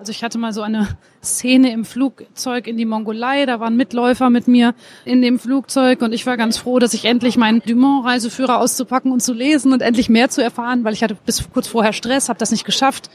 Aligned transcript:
Also 0.00 0.12
ich 0.12 0.24
hatte 0.24 0.38
mal 0.38 0.54
so 0.54 0.62
eine 0.62 0.88
Szene 1.22 1.74
im 1.74 1.84
Flugzeug 1.84 2.66
in 2.66 2.78
die 2.78 2.86
Mongolei, 2.86 3.44
da 3.44 3.60
waren 3.60 3.76
Mitläufer 3.76 4.30
mit 4.30 4.48
mir 4.48 4.74
in 5.04 5.20
dem 5.20 5.38
Flugzeug 5.38 6.00
und 6.00 6.14
ich 6.14 6.24
war 6.24 6.38
ganz 6.38 6.56
froh, 6.56 6.78
dass 6.78 6.94
ich 6.94 7.04
endlich 7.04 7.36
meinen 7.36 7.60
Dumont-Reiseführer 7.60 8.60
auszupacken 8.60 9.12
und 9.12 9.20
zu 9.20 9.34
lesen 9.34 9.74
und 9.74 9.82
endlich 9.82 10.08
mehr 10.08 10.30
zu 10.30 10.42
erfahren, 10.42 10.84
weil 10.84 10.94
ich 10.94 11.02
hatte 11.02 11.18
bis 11.26 11.50
kurz 11.52 11.68
vorher 11.68 11.92
Stress, 11.92 12.30
habe 12.30 12.38
das 12.38 12.50
nicht 12.50 12.64
geschafft. 12.64 13.10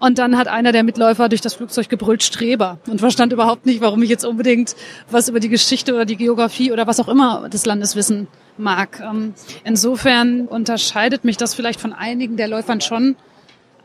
Und 0.00 0.18
dann 0.18 0.36
hat 0.36 0.48
einer 0.48 0.72
der 0.72 0.82
Mitläufer 0.82 1.28
durch 1.28 1.40
das 1.40 1.54
Flugzeug 1.54 1.88
gebrüllt 1.88 2.24
Streber 2.24 2.80
und 2.88 2.98
verstand 2.98 3.32
überhaupt 3.32 3.64
nicht, 3.64 3.80
warum 3.80 4.02
ich 4.02 4.10
jetzt 4.10 4.24
unbedingt 4.24 4.74
was 5.12 5.28
über 5.28 5.38
die 5.38 5.48
Geschichte 5.48 5.94
oder 5.94 6.04
die 6.04 6.16
Geografie 6.16 6.72
oder 6.72 6.88
was 6.88 6.98
auch 6.98 7.06
immer 7.06 7.48
des 7.48 7.64
Landes 7.64 7.94
wissen 7.94 8.26
mag. 8.58 9.00
Ähm, 9.00 9.34
insofern 9.62 10.48
unterscheidet 10.48 11.22
mich 11.22 11.36
das 11.36 11.54
vielleicht 11.54 11.80
von 11.80 11.92
einigen 11.92 12.36
der 12.36 12.48
Läufern 12.48 12.80
schon, 12.80 13.14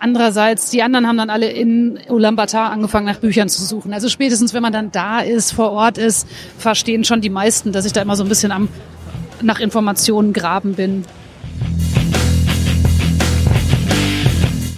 Andererseits, 0.01 0.69
die 0.69 0.81
anderen 0.81 1.05
haben 1.07 1.17
dann 1.17 1.29
alle 1.29 1.51
in 1.51 1.99
Ulaanbaatar 2.07 2.71
angefangen, 2.71 3.05
nach 3.05 3.17
Büchern 3.17 3.49
zu 3.49 3.63
suchen. 3.63 3.93
Also 3.93 4.07
spätestens, 4.07 4.53
wenn 4.53 4.61
man 4.61 4.71
dann 4.71 4.91
da 4.91 5.19
ist, 5.19 5.51
vor 5.51 5.71
Ort 5.71 5.97
ist, 5.97 6.25
verstehen 6.57 7.03
schon 7.03 7.19
die 7.19 7.29
meisten, 7.29 7.73
dass 7.73 7.83
ich 7.83 7.91
da 7.91 8.01
immer 8.01 8.15
so 8.15 8.23
ein 8.23 8.29
bisschen 8.29 8.53
am 8.53 8.69
nach 9.41 9.59
Informationen 9.59 10.31
graben 10.33 10.75
bin. 10.75 11.05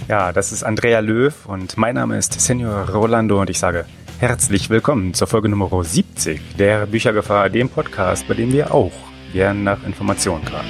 Ja, 0.08 0.32
das 0.32 0.52
ist 0.52 0.64
Andrea 0.64 1.00
Löw 1.00 1.34
und 1.46 1.76
mein 1.76 1.94
Name 1.94 2.18
ist 2.18 2.40
Senior 2.40 2.88
Rolando 2.90 3.40
und 3.40 3.48
ich 3.48 3.58
sage 3.58 3.86
herzlich 4.18 4.70
willkommen 4.70 5.14
zur 5.14 5.26
Folge 5.26 5.48
Nummer 5.48 5.70
70 5.82 6.56
der 6.58 6.86
Büchergefahr, 6.86 7.48
dem 7.48 7.68
Podcast, 7.68 8.26
bei 8.28 8.34
dem 8.34 8.52
wir 8.52 8.74
auch 8.74 8.92
gern 9.32 9.64
nach 9.64 9.84
Informationen 9.84 10.44
graben. 10.44 10.68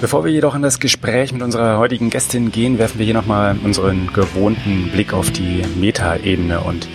Bevor 0.00 0.24
wir 0.24 0.30
jedoch 0.30 0.54
in 0.54 0.62
das 0.62 0.78
Gespräch 0.78 1.32
mit 1.32 1.42
unserer 1.42 1.78
heutigen 1.78 2.08
Gästin 2.08 2.52
gehen, 2.52 2.78
werfen 2.78 3.00
wir 3.00 3.04
hier 3.04 3.14
nochmal 3.14 3.58
unseren 3.64 4.12
gewohnten 4.12 4.90
Blick 4.92 5.12
auf 5.12 5.32
die 5.32 5.64
Metaebene 5.76 6.60
und 6.60 6.88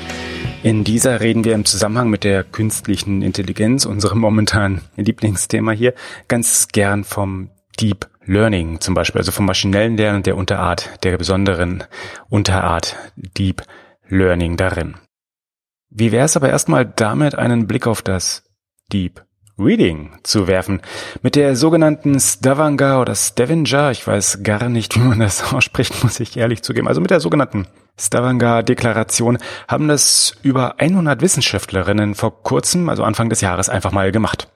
in 0.64 0.86
dieser 0.86 1.20
reden 1.20 1.44
wir 1.44 1.54
im 1.54 1.66
Zusammenhang 1.66 2.10
mit 2.10 2.24
der 2.24 2.46
künstlichen 2.46 3.22
Intelligenz, 3.22 3.86
unserem 3.86 4.20
momentanen 4.20 4.80
Lieblingsthema 4.96 5.74
hier, 5.74 5.94
ganz 6.30 6.70
gern 6.70 7.04
vom 7.04 7.50
Deep 7.78 8.08
Learning 8.24 8.80
zum 8.80 8.94
Beispiel, 8.94 9.20
also 9.20 9.34
vom 9.34 9.46
maschinellen 9.46 9.98
Lernen 9.98 10.18
und 10.18 10.26
der 10.26 10.38
Unterart, 10.38 11.04
der 11.04 11.18
besonderen 11.18 11.84
Unterart 12.30 12.96
Deep 13.18 13.64
Learning 14.08 14.56
darin. 14.56 14.96
Wie 15.90 16.14
wäre 16.14 16.24
es 16.24 16.38
aber 16.38 16.50
erstmal 16.50 16.86
damit, 16.86 17.36
einen 17.36 17.68
Blick 17.68 17.86
auf 17.86 18.02
das 18.02 18.46
Deep 18.94 19.26
Reading 19.60 20.12
zu 20.24 20.48
werfen. 20.48 20.82
Mit 21.22 21.36
der 21.36 21.56
sogenannten 21.56 22.20
Stavanger 22.20 23.00
oder 23.02 23.14
Stavanger, 23.14 23.92
ich 23.92 24.06
weiß 24.06 24.40
gar 24.42 24.68
nicht, 24.70 24.96
wie 24.96 25.02
man 25.02 25.20
das 25.20 25.54
ausspricht, 25.54 26.04
muss 26.04 26.20
ich 26.20 26.38
ehrlich 26.38 26.64
zugeben. 26.64 26.88
Also 26.88 27.02
mit 27.02 27.12
der 27.12 27.20
sogenannten 27.20 27.68
Stavanger-Deklaration 28.00 29.38
haben 29.68 29.88
das 29.88 30.36
über 30.42 30.80
100 30.80 31.22
Wissenschaftlerinnen 31.22 32.16
vor 32.16 32.42
kurzem, 32.44 32.90
also 32.90 33.04
Anfang 33.04 33.30
des 33.30 33.42
Jahres, 33.42 33.70
einfach 33.70 33.92
mal 33.92 34.12
gemacht. 34.12 34.48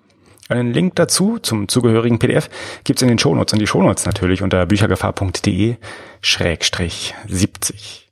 Einen 0.49 0.73
Link 0.73 0.95
dazu 0.95 1.37
zum 1.39 1.67
zugehörigen 1.67 2.19
PDF 2.19 2.49
gibt's 2.83 3.01
in 3.01 3.09
den 3.09 3.19
Shownotes 3.19 3.53
und 3.53 3.59
die 3.59 3.67
Shownotes 3.67 4.05
natürlich 4.05 4.41
unter 4.41 4.65
büchergefahr.de 4.65 5.75
schrägstrich 6.21 7.13
70. 7.27 8.06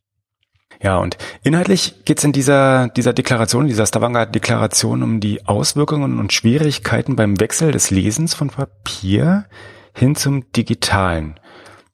Ja, 0.81 0.97
und 0.97 1.17
inhaltlich 1.43 2.05
geht 2.05 2.19
es 2.19 2.23
in 2.23 2.31
dieser, 2.31 2.89
dieser 2.89 3.13
Deklaration, 3.13 3.67
dieser 3.67 3.85
Stavanger-Deklaration 3.85 5.03
um 5.03 5.19
die 5.19 5.45
Auswirkungen 5.45 6.19
und 6.19 6.33
Schwierigkeiten 6.33 7.15
beim 7.15 7.39
Wechsel 7.39 7.71
des 7.71 7.91
Lesens 7.91 8.33
von 8.33 8.49
Papier 8.49 9.45
hin 9.93 10.15
zum 10.15 10.51
Digitalen. 10.51 11.39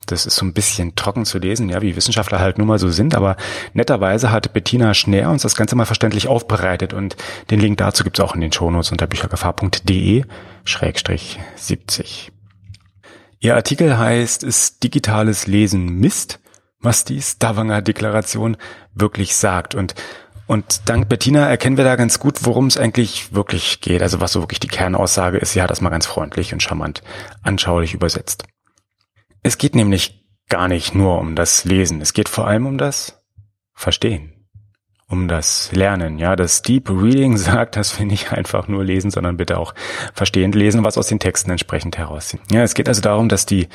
Das 0.07 0.25
ist 0.25 0.35
so 0.35 0.45
ein 0.45 0.53
bisschen 0.53 0.95
trocken 0.95 1.25
zu 1.25 1.37
lesen, 1.37 1.69
ja, 1.69 1.81
wie 1.81 1.95
Wissenschaftler 1.95 2.39
halt 2.39 2.57
nun 2.57 2.67
mal 2.67 2.79
so 2.79 2.89
sind, 2.89 3.15
aber 3.15 3.37
netterweise 3.73 4.31
hat 4.31 4.51
Bettina 4.51 4.93
Schneer 4.93 5.29
uns 5.29 5.43
das 5.43 5.55
Ganze 5.55 5.75
mal 5.75 5.85
verständlich 5.85 6.27
aufbereitet 6.27 6.93
und 6.93 7.15
den 7.51 7.59
Link 7.59 7.77
dazu 7.77 8.03
gibt's 8.03 8.19
auch 8.19 8.33
in 8.33 8.41
den 8.41 8.51
Shownotes 8.51 8.91
unter 8.91 9.07
büchergefahr.de 9.07 10.25
schrägstrich 10.65 11.39
70. 11.55 12.31
Ihr 13.39 13.55
Artikel 13.55 13.97
heißt, 13.97 14.43
ist 14.43 14.83
digitales 14.83 15.47
Lesen 15.47 15.85
Mist? 15.85 16.39
Was 16.81 17.03
die 17.05 17.21
Stavanger 17.21 17.81
Deklaration 17.81 18.57
wirklich 18.93 19.35
sagt. 19.35 19.75
Und, 19.75 19.95
und 20.47 20.89
dank 20.89 21.09
Bettina 21.09 21.47
erkennen 21.47 21.77
wir 21.77 21.83
da 21.83 21.95
ganz 21.95 22.19
gut, 22.19 22.45
worum 22.45 22.67
es 22.67 22.77
eigentlich 22.77 23.33
wirklich 23.33 23.81
geht. 23.81 24.01
Also 24.01 24.19
was 24.19 24.31
so 24.31 24.41
wirklich 24.41 24.59
die 24.59 24.67
Kernaussage 24.67 25.37
ist. 25.37 25.53
Sie 25.53 25.61
hat 25.61 25.69
das 25.69 25.81
mal 25.81 25.89
ganz 25.89 26.05
freundlich 26.05 26.53
und 26.53 26.63
charmant 26.63 27.01
anschaulich 27.43 27.93
übersetzt. 27.93 28.43
Es 29.43 29.57
geht 29.57 29.75
nämlich 29.75 30.25
gar 30.49 30.67
nicht 30.67 30.93
nur 30.95 31.19
um 31.19 31.35
das 31.35 31.65
Lesen. 31.65 32.01
Es 32.01 32.13
geht 32.13 32.29
vor 32.29 32.47
allem 32.47 32.65
um 32.65 32.77
das 32.77 33.23
Verstehen 33.73 34.30
um 35.11 35.27
das 35.27 35.71
Lernen. 35.73 36.17
Ja, 36.17 36.35
das 36.35 36.61
Deep 36.61 36.89
Reading 36.89 37.37
sagt, 37.37 37.75
dass 37.75 37.99
wir 37.99 38.05
nicht 38.05 38.31
einfach 38.31 38.67
nur 38.67 38.83
lesen, 38.83 39.11
sondern 39.11 39.37
bitte 39.37 39.57
auch 39.57 39.73
verstehend 40.13 40.55
lesen, 40.55 40.83
was 40.83 40.97
aus 40.97 41.07
den 41.07 41.19
Texten 41.19 41.51
entsprechend 41.51 41.97
herausziehen. 41.97 42.41
Ja, 42.51 42.63
es 42.63 42.73
geht 42.73 42.87
also 42.87 43.01
darum, 43.01 43.29
dass 43.29 43.45
die, 43.45 43.67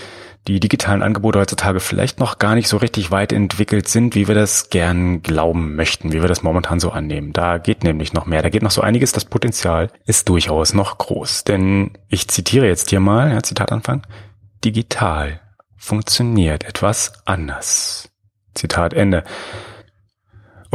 die 0.49 0.61
digitalen 0.61 1.03
Angebote 1.03 1.39
heutzutage 1.39 1.81
vielleicht 1.81 2.19
noch 2.19 2.39
gar 2.39 2.55
nicht 2.55 2.69
so 2.69 2.79
richtig 2.79 3.11
weit 3.11 3.33
entwickelt 3.33 3.89
sind, 3.89 4.15
wie 4.15 4.29
wir 4.29 4.35
das 4.35 4.71
gern 4.71 5.23
glauben 5.23 5.77
möchten, 5.77 6.13
wie 6.13 6.23
wir 6.23 6.29
das 6.29 6.43
momentan 6.43 6.81
so 6.81 6.91
annehmen. 6.91 7.33
Da 7.33 7.59
geht 7.59 7.85
nämlich 7.85 8.13
noch 8.13 8.27
mehr, 8.27 8.43
da 8.43 8.49
geht 8.49 8.63
noch 8.63 8.71
so 8.71 8.81
einiges. 8.81 9.13
Das 9.13 9.27
Potenzial 9.27 9.91
ist 10.07 10.29
durchaus 10.29 10.73
noch 10.73 10.99
groß. 10.99 11.45
Denn 11.45 11.93
ich 12.09 12.29
zitiere 12.29 12.67
jetzt 12.67 12.91
hier 12.91 13.01
mal, 13.01 13.31
ja, 13.33 13.43
Zitatanfang, 13.43 14.03
digital 14.65 15.41
funktioniert 15.77 16.65
etwas 16.65 17.13
anders. 17.27 18.09
Zitat 18.55 18.95
Ende. 18.95 19.23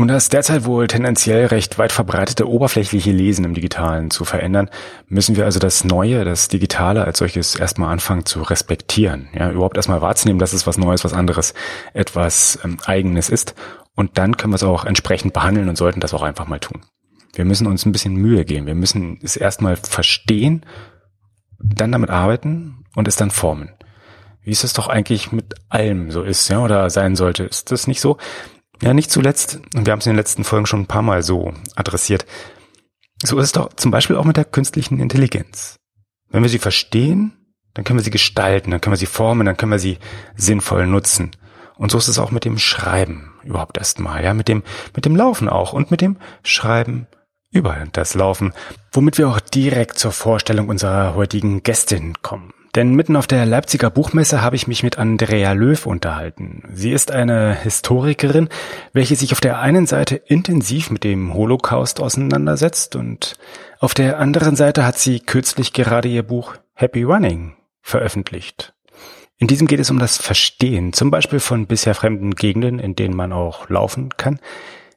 Um 0.02 0.08
das 0.08 0.30
derzeit 0.30 0.66
wohl 0.66 0.88
tendenziell 0.88 1.46
recht 1.46 1.78
weit 1.78 1.92
verbreitete 1.92 2.50
oberflächliche 2.50 3.12
Lesen 3.12 3.46
im 3.46 3.54
Digitalen 3.54 4.10
zu 4.10 4.26
verändern, 4.26 4.68
müssen 5.06 5.36
wir 5.36 5.46
also 5.46 5.60
das 5.60 5.84
Neue, 5.84 6.26
das 6.26 6.48
Digitale 6.48 7.06
als 7.06 7.20
solches 7.20 7.56
erstmal 7.56 7.94
anfangen 7.94 8.26
zu 8.26 8.42
respektieren. 8.42 9.28
Ja, 9.32 9.52
überhaupt 9.52 9.78
erstmal 9.78 10.02
wahrzunehmen, 10.02 10.40
dass 10.40 10.54
es 10.54 10.66
was 10.66 10.80
Neues, 10.80 11.04
was 11.04 11.14
anderes, 11.14 11.54
etwas 11.94 12.58
ähm, 12.64 12.78
Eigenes 12.84 13.30
ist. 13.30 13.54
Und 13.96 14.18
dann 14.18 14.38
können 14.38 14.54
wir 14.54 14.56
es 14.56 14.64
auch 14.64 14.86
entsprechend 14.86 15.34
behandeln 15.34 15.70
und 15.70 15.78
sollten 15.78 16.00
das 16.00 16.16
auch 16.16 16.24
einfach 16.24 16.48
mal 16.48 16.60
tun. 16.60 16.82
Wir 17.36 17.46
müssen 17.46 17.68
uns 17.68 17.86
ein 17.86 17.92
bisschen 17.92 18.16
Mühe 18.16 18.44
geben. 18.44 18.66
Wir 18.66 18.74
müssen 18.74 19.20
es 19.22 19.38
erstmal 19.38 19.76
verstehen, 19.76 20.66
dann 21.60 21.92
damit 21.92 22.10
arbeiten 22.10 22.86
und 22.96 23.08
es 23.08 23.18
dann 23.18 23.30
formen. 23.30 23.70
Wie 24.42 24.50
es 24.50 24.74
doch 24.74 24.88
eigentlich 24.88 25.32
mit 25.32 25.54
allem 25.70 26.10
so 26.10 26.24
ist, 26.24 26.50
ja, 26.50 26.58
oder 26.58 26.90
sein 26.90 27.16
sollte. 27.16 27.44
Ist 27.44 27.72
das 27.72 27.86
nicht 27.86 28.02
so? 28.02 28.18
Ja, 28.82 28.96
nicht 28.96 29.12
zuletzt, 29.12 29.60
und 29.76 29.86
wir 29.86 29.92
haben 29.92 30.00
es 30.00 30.08
in 30.08 30.14
den 30.14 30.18
letzten 30.18 30.44
Folgen 30.44 30.66
schon 30.66 30.82
ein 30.82 30.88
paar 30.88 31.04
Mal 31.04 31.22
so 31.22 31.54
adressiert, 31.76 32.26
so 33.24 33.38
ist 33.38 33.46
es 33.46 33.52
doch 33.52 33.72
zum 33.74 33.92
Beispiel 33.92 34.16
auch 34.16 34.26
mit 34.26 34.38
der 34.38 34.46
künstlichen 34.46 35.00
Intelligenz. 35.00 35.78
Wenn 36.30 36.42
wir 36.42 36.50
sie 36.50 36.60
verstehen, 36.60 37.34
dann 37.76 37.86
können 37.86 38.00
wir 38.00 38.04
sie 38.04 38.10
gestalten, 38.10 38.72
dann 38.72 38.82
können 38.82 38.94
wir 38.94 38.98
sie 38.98 39.06
formen, 39.06 39.46
dann 39.46 39.56
können 39.56 39.72
wir 39.72 39.80
sie 39.80 40.00
sinnvoll 40.36 40.88
nutzen. 40.88 41.32
Und 41.78 41.92
so 41.92 42.00
ist 42.00 42.08
es 42.08 42.20
auch 42.20 42.32
mit 42.32 42.44
dem 42.44 42.58
Schreiben 42.58 43.34
überhaupt 43.44 43.78
erstmal, 43.78 44.24
ja, 44.24 44.34
mit 44.34 44.48
dem, 44.48 44.64
mit 44.96 45.06
dem 45.06 45.16
Laufen 45.16 45.48
auch 45.48 45.74
und 45.74 45.92
mit 45.92 46.02
dem 46.02 46.18
Schreiben 46.44 47.08
über 47.52 47.86
das 47.92 48.16
Laufen, 48.16 48.54
womit 48.92 49.18
wir 49.18 49.30
auch 49.30 49.40
direkt 49.40 50.00
zur 50.00 50.12
Vorstellung 50.12 50.70
unserer 50.70 51.14
heutigen 51.16 51.64
Gästin 51.64 52.16
kommen. 52.22 52.54
Denn 52.76 52.94
mitten 52.94 53.18
auf 53.18 53.28
der 53.28 53.46
Leipziger 53.46 53.90
Buchmesse 53.90 54.42
habe 54.42 54.56
ich 54.56 54.66
mich 54.66 54.82
mit 54.82 54.98
Andrea 54.98 55.52
Löw 55.52 55.86
unterhalten. 55.86 56.64
Sie 56.74 56.92
ist 56.92 57.12
eine 57.12 57.54
Historikerin, 57.54 58.48
welche 58.94 59.18
sich 59.18 59.34
auf 59.34 59.42
der 59.42 59.60
einen 59.60 59.88
Seite 59.88 60.16
intensiv 60.16 60.90
mit 60.90 61.04
dem 61.04 61.34
Holocaust 61.34 62.00
auseinandersetzt 62.00 62.96
und 62.96 63.38
auf 63.80 63.94
der 63.94 64.20
anderen 64.20 64.56
Seite 64.56 64.86
hat 64.86 64.98
sie 64.98 65.20
kürzlich 65.20 65.74
gerade 65.74 66.08
ihr 66.08 66.24
Buch 66.24 66.56
Happy 66.74 67.04
Running 67.04 67.56
veröffentlicht. 67.82 68.74
In 69.38 69.48
diesem 69.48 69.68
geht 69.68 69.80
es 69.80 69.90
um 69.90 70.00
das 70.00 70.18
Verstehen, 70.18 70.94
zum 70.94 71.12
Beispiel 71.12 71.40
von 71.40 71.66
bisher 71.66 71.96
fremden 71.96 72.36
Gegenden, 72.36 72.80
in 72.80 72.96
denen 72.96 73.16
man 73.16 73.34
auch 73.34 73.70
laufen 73.70 74.10
kann. 74.16 74.40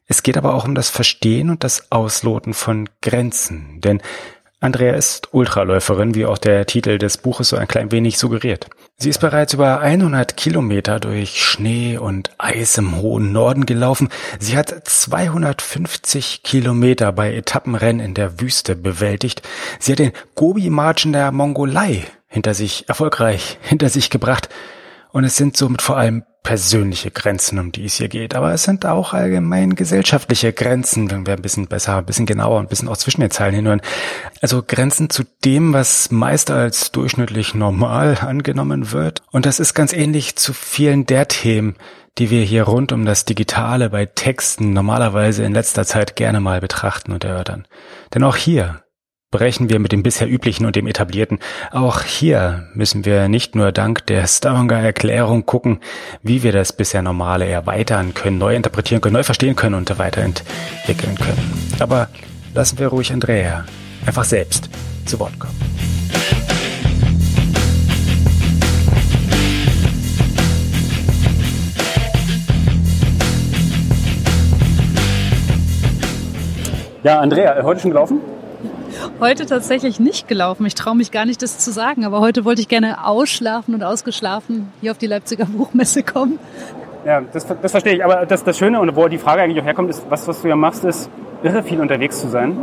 Es 0.05 0.21
geht 0.21 0.37
aber 0.37 0.53
auch 0.53 0.65
um 0.65 0.75
das 0.75 0.89
Verstehen 0.89 1.49
und 1.49 1.63
das 1.63 1.91
Ausloten 1.91 2.53
von 2.53 2.87
Grenzen, 3.01 3.81
denn 3.81 4.01
Andrea 4.61 4.93
ist 4.93 5.33
Ultraläuferin, 5.33 6.15
wie 6.15 6.25
auch 6.25 6.37
der 6.37 6.65
Titel 6.65 6.97
des 6.97 7.17
Buches 7.17 7.49
so 7.49 7.57
ein 7.57 7.67
klein 7.67 7.91
wenig 7.91 8.17
suggeriert. 8.17 8.67
Sie 8.97 9.09
ist 9.09 9.19
bereits 9.19 9.53
über 9.53 9.81
100 9.81 10.37
Kilometer 10.37 11.01
durch 11.01 11.43
Schnee 11.43 11.97
und 11.97 12.31
Eis 12.37 12.77
im 12.77 12.95
hohen 12.95 13.33
Norden 13.33 13.65
gelaufen. 13.65 14.09
Sie 14.39 14.57
hat 14.57 14.73
250 14.87 16.43
Kilometer 16.43 17.11
bei 17.11 17.35
Etappenrennen 17.35 18.05
in 18.05 18.13
der 18.13 18.39
Wüste 18.39 18.75
bewältigt. 18.77 19.41
Sie 19.79 19.91
hat 19.91 19.99
den 19.99 20.13
Gobi-March 20.35 21.05
in 21.05 21.13
der 21.13 21.31
Mongolei 21.33 22.05
hinter 22.27 22.53
sich, 22.53 22.87
erfolgreich 22.87 23.57
hinter 23.61 23.89
sich 23.89 24.09
gebracht. 24.09 24.47
Und 25.11 25.25
es 25.25 25.35
sind 25.35 25.57
somit 25.57 25.81
vor 25.81 25.97
allem 25.97 26.23
persönliche 26.45 27.09
Grenzen, 27.09 27.59
um 27.59 27.71
die 27.71 27.85
es 27.85 27.95
hier 27.95 28.07
geht, 28.07 28.35
aber 28.35 28.53
es 28.53 28.63
sind 28.63 28.85
auch 28.85 29.13
allgemein 29.13 29.75
gesellschaftliche 29.75 30.53
Grenzen, 30.53 31.09
wenn 31.09 31.25
wir 31.25 31.33
ein 31.33 31.41
bisschen 31.41 31.67
besser, 31.67 31.97
ein 31.97 32.05
bisschen 32.05 32.27
genauer, 32.27 32.59
ein 32.59 32.67
bisschen 32.67 32.87
auch 32.87 32.97
zwischen 32.97 33.21
den 33.21 33.31
Zeilen 33.31 33.55
hinhören. 33.55 33.81
Also 34.41 34.63
Grenzen 34.65 35.09
zu 35.09 35.23
dem, 35.43 35.73
was 35.73 36.11
meist 36.11 36.51
als 36.51 36.91
durchschnittlich 36.91 37.55
normal 37.55 38.19
angenommen 38.21 38.91
wird. 38.91 39.23
Und 39.31 39.47
das 39.47 39.59
ist 39.59 39.73
ganz 39.73 39.91
ähnlich 39.91 40.35
zu 40.35 40.53
vielen 40.53 41.07
der 41.07 41.27
Themen, 41.27 41.75
die 42.19 42.29
wir 42.29 42.43
hier 42.43 42.63
rund 42.63 42.91
um 42.91 43.05
das 43.05 43.25
Digitale 43.25 43.89
bei 43.89 44.05
Texten 44.05 44.71
normalerweise 44.71 45.43
in 45.43 45.53
letzter 45.53 45.83
Zeit 45.83 46.15
gerne 46.15 46.41
mal 46.41 46.61
betrachten 46.61 47.11
und 47.11 47.23
erörtern. 47.23 47.67
Denn 48.13 48.23
auch 48.23 48.35
hier 48.35 48.84
brechen 49.31 49.69
wir 49.69 49.79
mit 49.79 49.91
dem 49.91 50.03
bisher 50.03 50.29
üblichen 50.29 50.65
und 50.65 50.75
dem 50.75 50.87
etablierten. 50.87 51.39
Auch 51.71 52.01
hier 52.03 52.67
müssen 52.73 53.05
wir 53.05 53.27
nicht 53.27 53.55
nur 53.55 53.71
dank 53.71 54.05
der 54.07 54.27
Stavanger 54.27 54.79
Erklärung 54.79 55.45
gucken, 55.45 55.79
wie 56.21 56.43
wir 56.43 56.51
das 56.51 56.73
bisher 56.73 57.01
Normale 57.01 57.45
erweitern 57.45 58.13
können, 58.13 58.37
neu 58.37 58.55
interpretieren 58.55 59.01
können, 59.01 59.13
neu 59.13 59.23
verstehen 59.23 59.55
können 59.55 59.75
und 59.75 59.97
weiterentwickeln 59.97 61.15
können. 61.15 61.71
Aber 61.79 62.07
lassen 62.53 62.79
wir 62.79 62.87
ruhig 62.87 63.11
Andrea 63.11 63.65
einfach 64.05 64.23
selbst 64.23 64.69
zu 65.05 65.19
Wort 65.19 65.37
kommen. 65.39 65.55
Ja, 77.03 77.19
Andrea, 77.19 77.61
heute 77.61 77.81
schon 77.81 77.91
gelaufen? 77.91 78.34
Heute 79.19 79.45
tatsächlich 79.45 79.99
nicht 79.99 80.27
gelaufen. 80.27 80.65
Ich 80.65 80.75
traue 80.75 80.95
mich 80.95 81.11
gar 81.11 81.25
nicht, 81.25 81.41
das 81.41 81.57
zu 81.59 81.71
sagen. 81.71 82.05
Aber 82.05 82.19
heute 82.19 82.45
wollte 82.45 82.61
ich 82.61 82.67
gerne 82.67 83.05
ausschlafen 83.05 83.73
und 83.73 83.83
ausgeschlafen 83.83 84.71
hier 84.81 84.91
auf 84.91 84.97
die 84.97 85.07
Leipziger 85.07 85.45
Buchmesse 85.45 86.03
kommen. 86.03 86.39
Ja, 87.05 87.21
das, 87.21 87.45
das 87.45 87.71
verstehe 87.71 87.95
ich. 87.95 88.03
Aber 88.03 88.25
das, 88.25 88.43
das 88.43 88.57
Schöne 88.57 88.79
und 88.79 88.95
wo 88.95 89.07
die 89.07 89.17
Frage 89.17 89.41
eigentlich 89.41 89.61
auch 89.61 89.65
herkommt, 89.65 89.89
ist, 89.89 90.05
was, 90.09 90.27
was 90.27 90.41
du 90.41 90.47
ja 90.47 90.55
machst, 90.55 90.83
ist 90.83 91.09
irre 91.43 91.63
viel 91.63 91.79
unterwegs 91.79 92.19
zu 92.19 92.27
sein. 92.27 92.57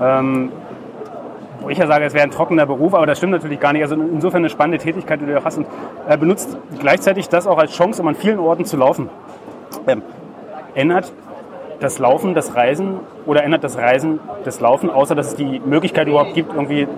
Ähm, 0.00 0.50
wo 1.60 1.70
ich 1.70 1.78
ja 1.78 1.86
sage, 1.86 2.04
es 2.04 2.14
wäre 2.14 2.24
ein 2.24 2.30
trockener 2.30 2.66
Beruf, 2.66 2.94
aber 2.94 3.06
das 3.06 3.18
stimmt 3.18 3.32
natürlich 3.32 3.60
gar 3.60 3.72
nicht. 3.72 3.82
Also 3.82 3.94
insofern 3.94 4.38
eine 4.38 4.50
spannende 4.50 4.78
Tätigkeit, 4.78 5.20
die 5.20 5.26
du 5.26 5.32
ja 5.32 5.44
hast 5.44 5.58
und 5.58 5.66
äh, 6.08 6.16
benutzt 6.16 6.56
gleichzeitig 6.78 7.28
das 7.28 7.46
auch 7.46 7.58
als 7.58 7.72
Chance, 7.72 8.02
um 8.02 8.08
an 8.08 8.14
vielen 8.14 8.38
Orten 8.38 8.64
zu 8.64 8.76
laufen. 8.76 9.08
Ähm, 9.86 10.02
ändert 10.74 11.12
das 11.80 11.98
Laufen, 11.98 12.34
das 12.34 12.54
Reisen 12.54 13.00
oder 13.28 13.44
ändert 13.44 13.62
das 13.62 13.76
Reisen 13.76 14.20
das 14.44 14.58
Laufen, 14.60 14.88
außer 14.88 15.14
dass 15.14 15.28
es 15.28 15.34
die 15.34 15.60
Möglichkeit 15.60 16.08
überhaupt 16.08 16.32
gibt, 16.32 16.54
irgendwie 16.54 16.88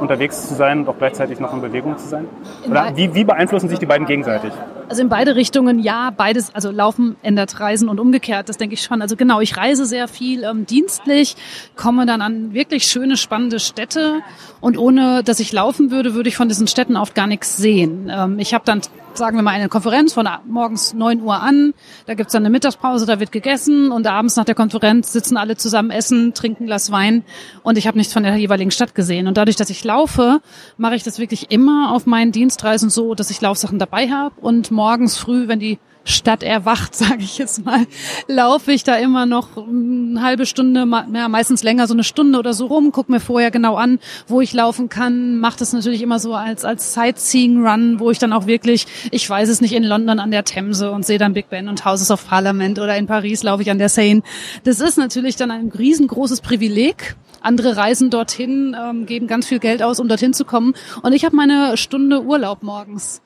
unterwegs 0.00 0.48
zu 0.48 0.54
sein 0.54 0.80
und 0.80 0.88
auch 0.88 0.98
gleichzeitig 0.98 1.38
noch 1.38 1.54
in 1.54 1.60
Bewegung 1.60 1.96
zu 1.96 2.08
sein? 2.08 2.26
Oder 2.68 2.90
wie, 2.96 3.14
wie 3.14 3.22
beeinflussen 3.22 3.68
sich 3.68 3.78
die 3.78 3.86
beiden 3.86 4.04
gegenseitig? 4.04 4.52
Also 4.88 5.02
in 5.02 5.08
beide 5.08 5.36
Richtungen 5.36 5.78
ja, 5.78 6.10
beides, 6.10 6.52
also 6.54 6.72
Laufen 6.72 7.16
ändert 7.22 7.60
Reisen 7.60 7.88
und 7.88 8.00
umgekehrt, 8.00 8.48
das 8.48 8.56
denke 8.56 8.74
ich 8.74 8.82
schon. 8.82 9.00
Also 9.00 9.14
genau, 9.14 9.40
ich 9.40 9.56
reise 9.56 9.86
sehr 9.86 10.08
viel 10.08 10.42
ähm, 10.42 10.66
dienstlich, 10.66 11.36
komme 11.76 12.04
dann 12.04 12.20
an 12.20 12.52
wirklich 12.52 12.84
schöne, 12.84 13.16
spannende 13.16 13.60
Städte 13.60 14.22
und 14.60 14.78
ohne, 14.78 15.22
dass 15.22 15.38
ich 15.38 15.52
laufen 15.52 15.92
würde, 15.92 16.14
würde 16.14 16.28
ich 16.28 16.36
von 16.36 16.48
diesen 16.48 16.66
Städten 16.66 16.96
oft 16.96 17.14
gar 17.14 17.28
nichts 17.28 17.56
sehen. 17.56 18.10
Ähm, 18.12 18.40
ich 18.40 18.54
habe 18.54 18.64
dann 18.64 18.80
sagen 19.16 19.36
wir 19.36 19.42
mal, 19.42 19.52
eine 19.52 19.68
Konferenz 19.68 20.12
von 20.12 20.28
morgens 20.46 20.94
neun 20.94 21.22
Uhr 21.22 21.40
an. 21.40 21.74
Da 22.06 22.14
gibt's 22.14 22.32
dann 22.32 22.42
eine 22.42 22.50
Mittagspause, 22.50 23.06
da 23.06 23.18
wird 23.20 23.32
gegessen 23.32 23.90
und 23.90 24.06
abends 24.06 24.36
nach 24.36 24.44
der 24.44 24.54
Konferenz 24.54 25.12
sitzen 25.12 25.36
alle 25.36 25.56
zusammen 25.56 25.75
essen, 25.90 26.34
trinken 26.34 26.66
Glas 26.66 26.90
Wein 26.90 27.24
und 27.62 27.78
ich 27.78 27.86
habe 27.86 27.98
nichts 27.98 28.12
von 28.12 28.22
der 28.22 28.36
jeweiligen 28.36 28.70
Stadt 28.70 28.94
gesehen. 28.94 29.26
Und 29.26 29.36
dadurch, 29.36 29.56
dass 29.56 29.70
ich 29.70 29.84
laufe, 29.84 30.40
mache 30.76 30.96
ich 30.96 31.02
das 31.02 31.18
wirklich 31.18 31.50
immer 31.50 31.92
auf 31.92 32.06
meinen 32.06 32.32
Dienstreisen 32.32 32.90
so, 32.90 33.14
dass 33.14 33.30
ich 33.30 33.40
Laufsachen 33.40 33.78
dabei 33.78 34.08
habe 34.10 34.34
und 34.40 34.70
morgens 34.70 35.16
früh, 35.16 35.48
wenn 35.48 35.60
die 35.60 35.78
Stadt 36.06 36.42
erwacht, 36.42 36.94
sage 36.94 37.22
ich 37.22 37.36
jetzt 37.38 37.64
mal, 37.64 37.86
laufe 38.28 38.72
ich 38.72 38.84
da 38.84 38.96
immer 38.96 39.26
noch 39.26 39.56
eine 39.56 40.22
halbe 40.22 40.46
Stunde, 40.46 40.86
ja, 41.12 41.28
meistens 41.28 41.62
länger, 41.62 41.86
so 41.86 41.94
eine 41.94 42.04
Stunde 42.04 42.38
oder 42.38 42.54
so 42.54 42.66
rum, 42.66 42.92
guck 42.92 43.08
mir 43.08 43.20
vorher 43.20 43.50
genau 43.50 43.74
an, 43.74 43.98
wo 44.26 44.40
ich 44.40 44.52
laufen 44.52 44.88
kann, 44.88 45.38
mache 45.38 45.58
das 45.58 45.72
natürlich 45.72 46.02
immer 46.02 46.18
so 46.18 46.34
als 46.34 46.64
als 46.64 46.94
Sightseeing-Run, 46.94 48.00
wo 48.00 48.10
ich 48.10 48.18
dann 48.18 48.32
auch 48.32 48.46
wirklich, 48.46 48.86
ich 49.10 49.28
weiß 49.28 49.48
es 49.48 49.60
nicht, 49.60 49.72
in 49.72 49.84
London 49.84 50.18
an 50.18 50.30
der 50.30 50.44
Themse 50.44 50.90
und 50.90 51.04
sehe 51.04 51.18
dann 51.18 51.34
Big 51.34 51.50
Ben 51.50 51.68
und 51.68 51.84
Houses 51.84 52.10
of 52.10 52.26
Parliament 52.26 52.78
oder 52.78 52.96
in 52.96 53.06
Paris 53.06 53.42
laufe 53.42 53.62
ich 53.62 53.70
an 53.70 53.78
der 53.78 53.88
Seine. 53.88 54.22
Das 54.64 54.80
ist 54.80 54.96
natürlich 54.96 55.36
dann 55.36 55.50
ein 55.50 55.68
riesengroßes 55.68 56.40
Privileg. 56.40 57.16
Andere 57.40 57.76
reisen 57.76 58.10
dorthin, 58.10 58.76
ähm, 58.80 59.06
geben 59.06 59.26
ganz 59.26 59.46
viel 59.46 59.58
Geld 59.58 59.82
aus, 59.82 60.00
um 60.00 60.08
dorthin 60.08 60.32
zu 60.32 60.44
kommen. 60.44 60.74
Und 61.02 61.12
ich 61.12 61.24
habe 61.24 61.36
meine 61.36 61.76
Stunde 61.76 62.22
Urlaub 62.22 62.62
morgens. 62.62 63.22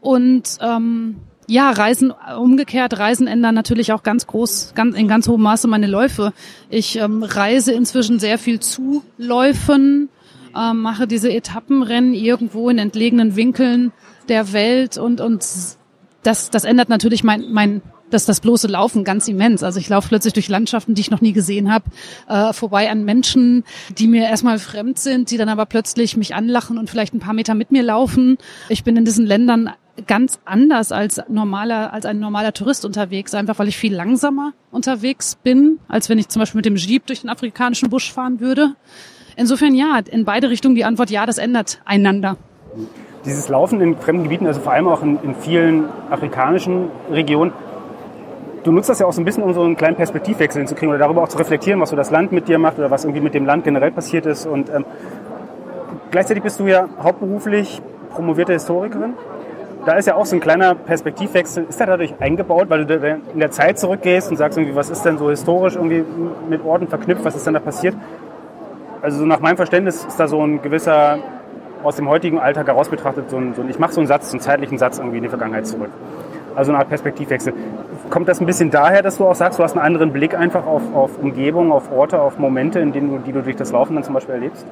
Und 0.00 0.58
ähm, 0.60 1.16
ja, 1.48 1.70
Reisen, 1.70 2.12
umgekehrt, 2.38 2.98
Reisen 2.98 3.26
ändern 3.26 3.54
natürlich 3.54 3.92
auch 3.92 4.02
ganz 4.02 4.26
groß, 4.26 4.72
ganz, 4.74 4.96
in 4.96 5.08
ganz 5.08 5.28
hohem 5.28 5.42
Maße 5.42 5.68
meine 5.68 5.86
Läufe. 5.86 6.32
Ich 6.70 6.96
ähm, 6.98 7.22
reise 7.22 7.72
inzwischen 7.72 8.18
sehr 8.18 8.38
viel 8.38 8.60
zu 8.60 9.02
Läufen, 9.18 10.08
ähm, 10.56 10.80
mache 10.80 11.06
diese 11.06 11.32
Etappenrennen 11.32 12.14
irgendwo 12.14 12.68
in 12.70 12.78
entlegenen 12.78 13.36
Winkeln 13.36 13.92
der 14.28 14.52
Welt 14.52 14.98
und, 14.98 15.20
und 15.20 15.44
das, 16.22 16.50
das 16.50 16.64
ändert 16.64 16.88
natürlich 16.88 17.24
mein, 17.24 17.50
mein, 17.50 17.82
das, 18.12 18.26
das 18.26 18.40
bloße 18.40 18.68
Laufen 18.68 19.04
ganz 19.04 19.28
immens. 19.28 19.62
Also 19.62 19.80
ich 19.80 19.88
laufe 19.88 20.08
plötzlich 20.08 20.34
durch 20.34 20.48
Landschaften, 20.48 20.94
die 20.94 21.00
ich 21.00 21.10
noch 21.10 21.20
nie 21.20 21.32
gesehen 21.32 21.72
habe, 21.72 21.84
äh, 22.28 22.52
vorbei 22.52 22.90
an 22.90 23.04
Menschen, 23.04 23.64
die 23.98 24.06
mir 24.06 24.24
erstmal 24.24 24.58
fremd 24.58 24.98
sind, 24.98 25.30
die 25.30 25.36
dann 25.36 25.48
aber 25.48 25.66
plötzlich 25.66 26.16
mich 26.16 26.34
anlachen 26.34 26.78
und 26.78 26.90
vielleicht 26.90 27.14
ein 27.14 27.20
paar 27.20 27.34
Meter 27.34 27.54
mit 27.54 27.72
mir 27.72 27.82
laufen. 27.82 28.38
Ich 28.68 28.84
bin 28.84 28.96
in 28.96 29.04
diesen 29.04 29.26
Ländern 29.26 29.70
ganz 30.06 30.40
anders 30.44 30.92
als 30.92 31.20
normaler, 31.28 31.92
als 31.92 32.06
ein 32.06 32.18
normaler 32.18 32.52
Tourist 32.52 32.84
unterwegs, 32.84 33.34
einfach 33.34 33.58
weil 33.58 33.68
ich 33.68 33.76
viel 33.76 33.94
langsamer 33.94 34.52
unterwegs 34.70 35.36
bin, 35.42 35.78
als 35.88 36.08
wenn 36.08 36.18
ich 36.18 36.28
zum 36.28 36.40
Beispiel 36.40 36.58
mit 36.58 36.66
dem 36.66 36.76
Jeep 36.76 37.06
durch 37.06 37.20
den 37.20 37.30
afrikanischen 37.30 37.90
Busch 37.90 38.12
fahren 38.12 38.40
würde. 38.40 38.74
Insofern 39.36 39.74
ja, 39.74 39.98
in 40.10 40.24
beide 40.24 40.50
Richtungen 40.50 40.74
die 40.74 40.84
Antwort 40.84 41.10
ja, 41.10 41.26
das 41.26 41.38
ändert 41.38 41.80
einander. 41.84 42.36
Dieses 43.24 43.48
Laufen 43.48 43.80
in 43.80 43.96
fremden 43.96 44.24
Gebieten, 44.24 44.46
also 44.46 44.60
vor 44.60 44.72
allem 44.72 44.88
auch 44.88 45.02
in, 45.02 45.18
in 45.22 45.34
vielen 45.34 45.84
afrikanischen 46.10 46.88
Regionen, 47.10 47.52
du 48.64 48.72
nutzt 48.72 48.88
das 48.88 48.98
ja 48.98 49.06
auch 49.06 49.12
so 49.12 49.20
ein 49.20 49.24
bisschen, 49.24 49.42
um 49.42 49.52
so 49.52 49.62
einen 49.62 49.76
kleinen 49.76 49.96
Perspektivwechsel 49.96 50.60
hinzukriegen 50.60 50.90
oder 50.90 50.98
darüber 50.98 51.22
auch 51.22 51.28
zu 51.28 51.38
reflektieren, 51.38 51.80
was 51.80 51.90
so 51.90 51.96
das 51.96 52.10
Land 52.10 52.32
mit 52.32 52.48
dir 52.48 52.58
macht 52.58 52.78
oder 52.78 52.90
was 52.90 53.04
irgendwie 53.04 53.22
mit 53.22 53.34
dem 53.34 53.46
Land 53.46 53.64
generell 53.64 53.90
passiert 53.90 54.26
ist. 54.26 54.46
Und 54.46 54.70
ähm, 54.70 54.84
gleichzeitig 56.10 56.42
bist 56.42 56.60
du 56.60 56.66
ja 56.66 56.88
hauptberuflich 57.02 57.80
promovierte 58.10 58.52
Historikerin 58.52 59.14
da 59.84 59.94
ist 59.94 60.06
ja 60.06 60.14
auch 60.14 60.26
so 60.26 60.36
ein 60.36 60.40
kleiner 60.40 60.74
Perspektivwechsel. 60.74 61.66
Ist 61.68 61.80
der 61.80 61.86
dadurch 61.86 62.14
eingebaut, 62.20 62.70
weil 62.70 62.86
du 62.86 63.20
in 63.32 63.40
der 63.40 63.50
Zeit 63.50 63.78
zurückgehst 63.78 64.30
und 64.30 64.36
sagst 64.36 64.58
irgendwie, 64.58 64.76
was 64.76 64.90
ist 64.90 65.04
denn 65.04 65.18
so 65.18 65.30
historisch 65.30 65.74
irgendwie 65.74 66.04
mit 66.48 66.64
Orten 66.64 66.88
verknüpft, 66.88 67.24
was 67.24 67.34
ist 67.34 67.46
denn 67.46 67.54
da 67.54 67.60
passiert? 67.60 67.96
Also 69.00 69.18
so 69.18 69.26
nach 69.26 69.40
meinem 69.40 69.56
Verständnis 69.56 70.04
ist 70.04 70.18
da 70.18 70.28
so 70.28 70.44
ein 70.44 70.62
gewisser, 70.62 71.18
aus 71.82 71.96
dem 71.96 72.08
heutigen 72.08 72.38
Alltag 72.38 72.68
heraus 72.68 72.88
betrachtet, 72.88 73.30
so 73.30 73.36
ein, 73.36 73.54
so 73.54 73.62
ein 73.62 73.68
ich 73.68 73.78
mache 73.78 73.92
so 73.92 74.00
einen 74.00 74.06
Satz, 74.06 74.30
so 74.30 74.34
einen 74.34 74.40
zeitlichen 74.40 74.78
Satz 74.78 74.98
irgendwie 74.98 75.16
in 75.16 75.24
die 75.24 75.28
Vergangenheit 75.28 75.66
zurück. 75.66 75.90
Also 76.54 76.72
eine 76.72 76.78
Art 76.78 76.88
Perspektivwechsel. 76.88 77.52
Kommt 78.10 78.28
das 78.28 78.40
ein 78.40 78.46
bisschen 78.46 78.70
daher, 78.70 79.02
dass 79.02 79.18
du 79.18 79.26
auch 79.26 79.34
sagst, 79.34 79.58
du 79.58 79.62
hast 79.62 79.72
einen 79.72 79.84
anderen 79.84 80.12
Blick 80.12 80.36
einfach 80.36 80.66
auf, 80.66 80.82
auf 80.94 81.18
Umgebung, 81.18 81.72
auf 81.72 81.90
Orte, 81.90 82.20
auf 82.20 82.38
Momente, 82.38 82.78
in 82.80 82.92
denen 82.92 83.10
du, 83.10 83.18
die 83.18 83.32
du 83.32 83.42
durch 83.42 83.56
das 83.56 83.72
Laufen 83.72 83.94
dann 83.94 84.04
zum 84.04 84.14
Beispiel 84.14 84.34
erlebst? 84.34 84.66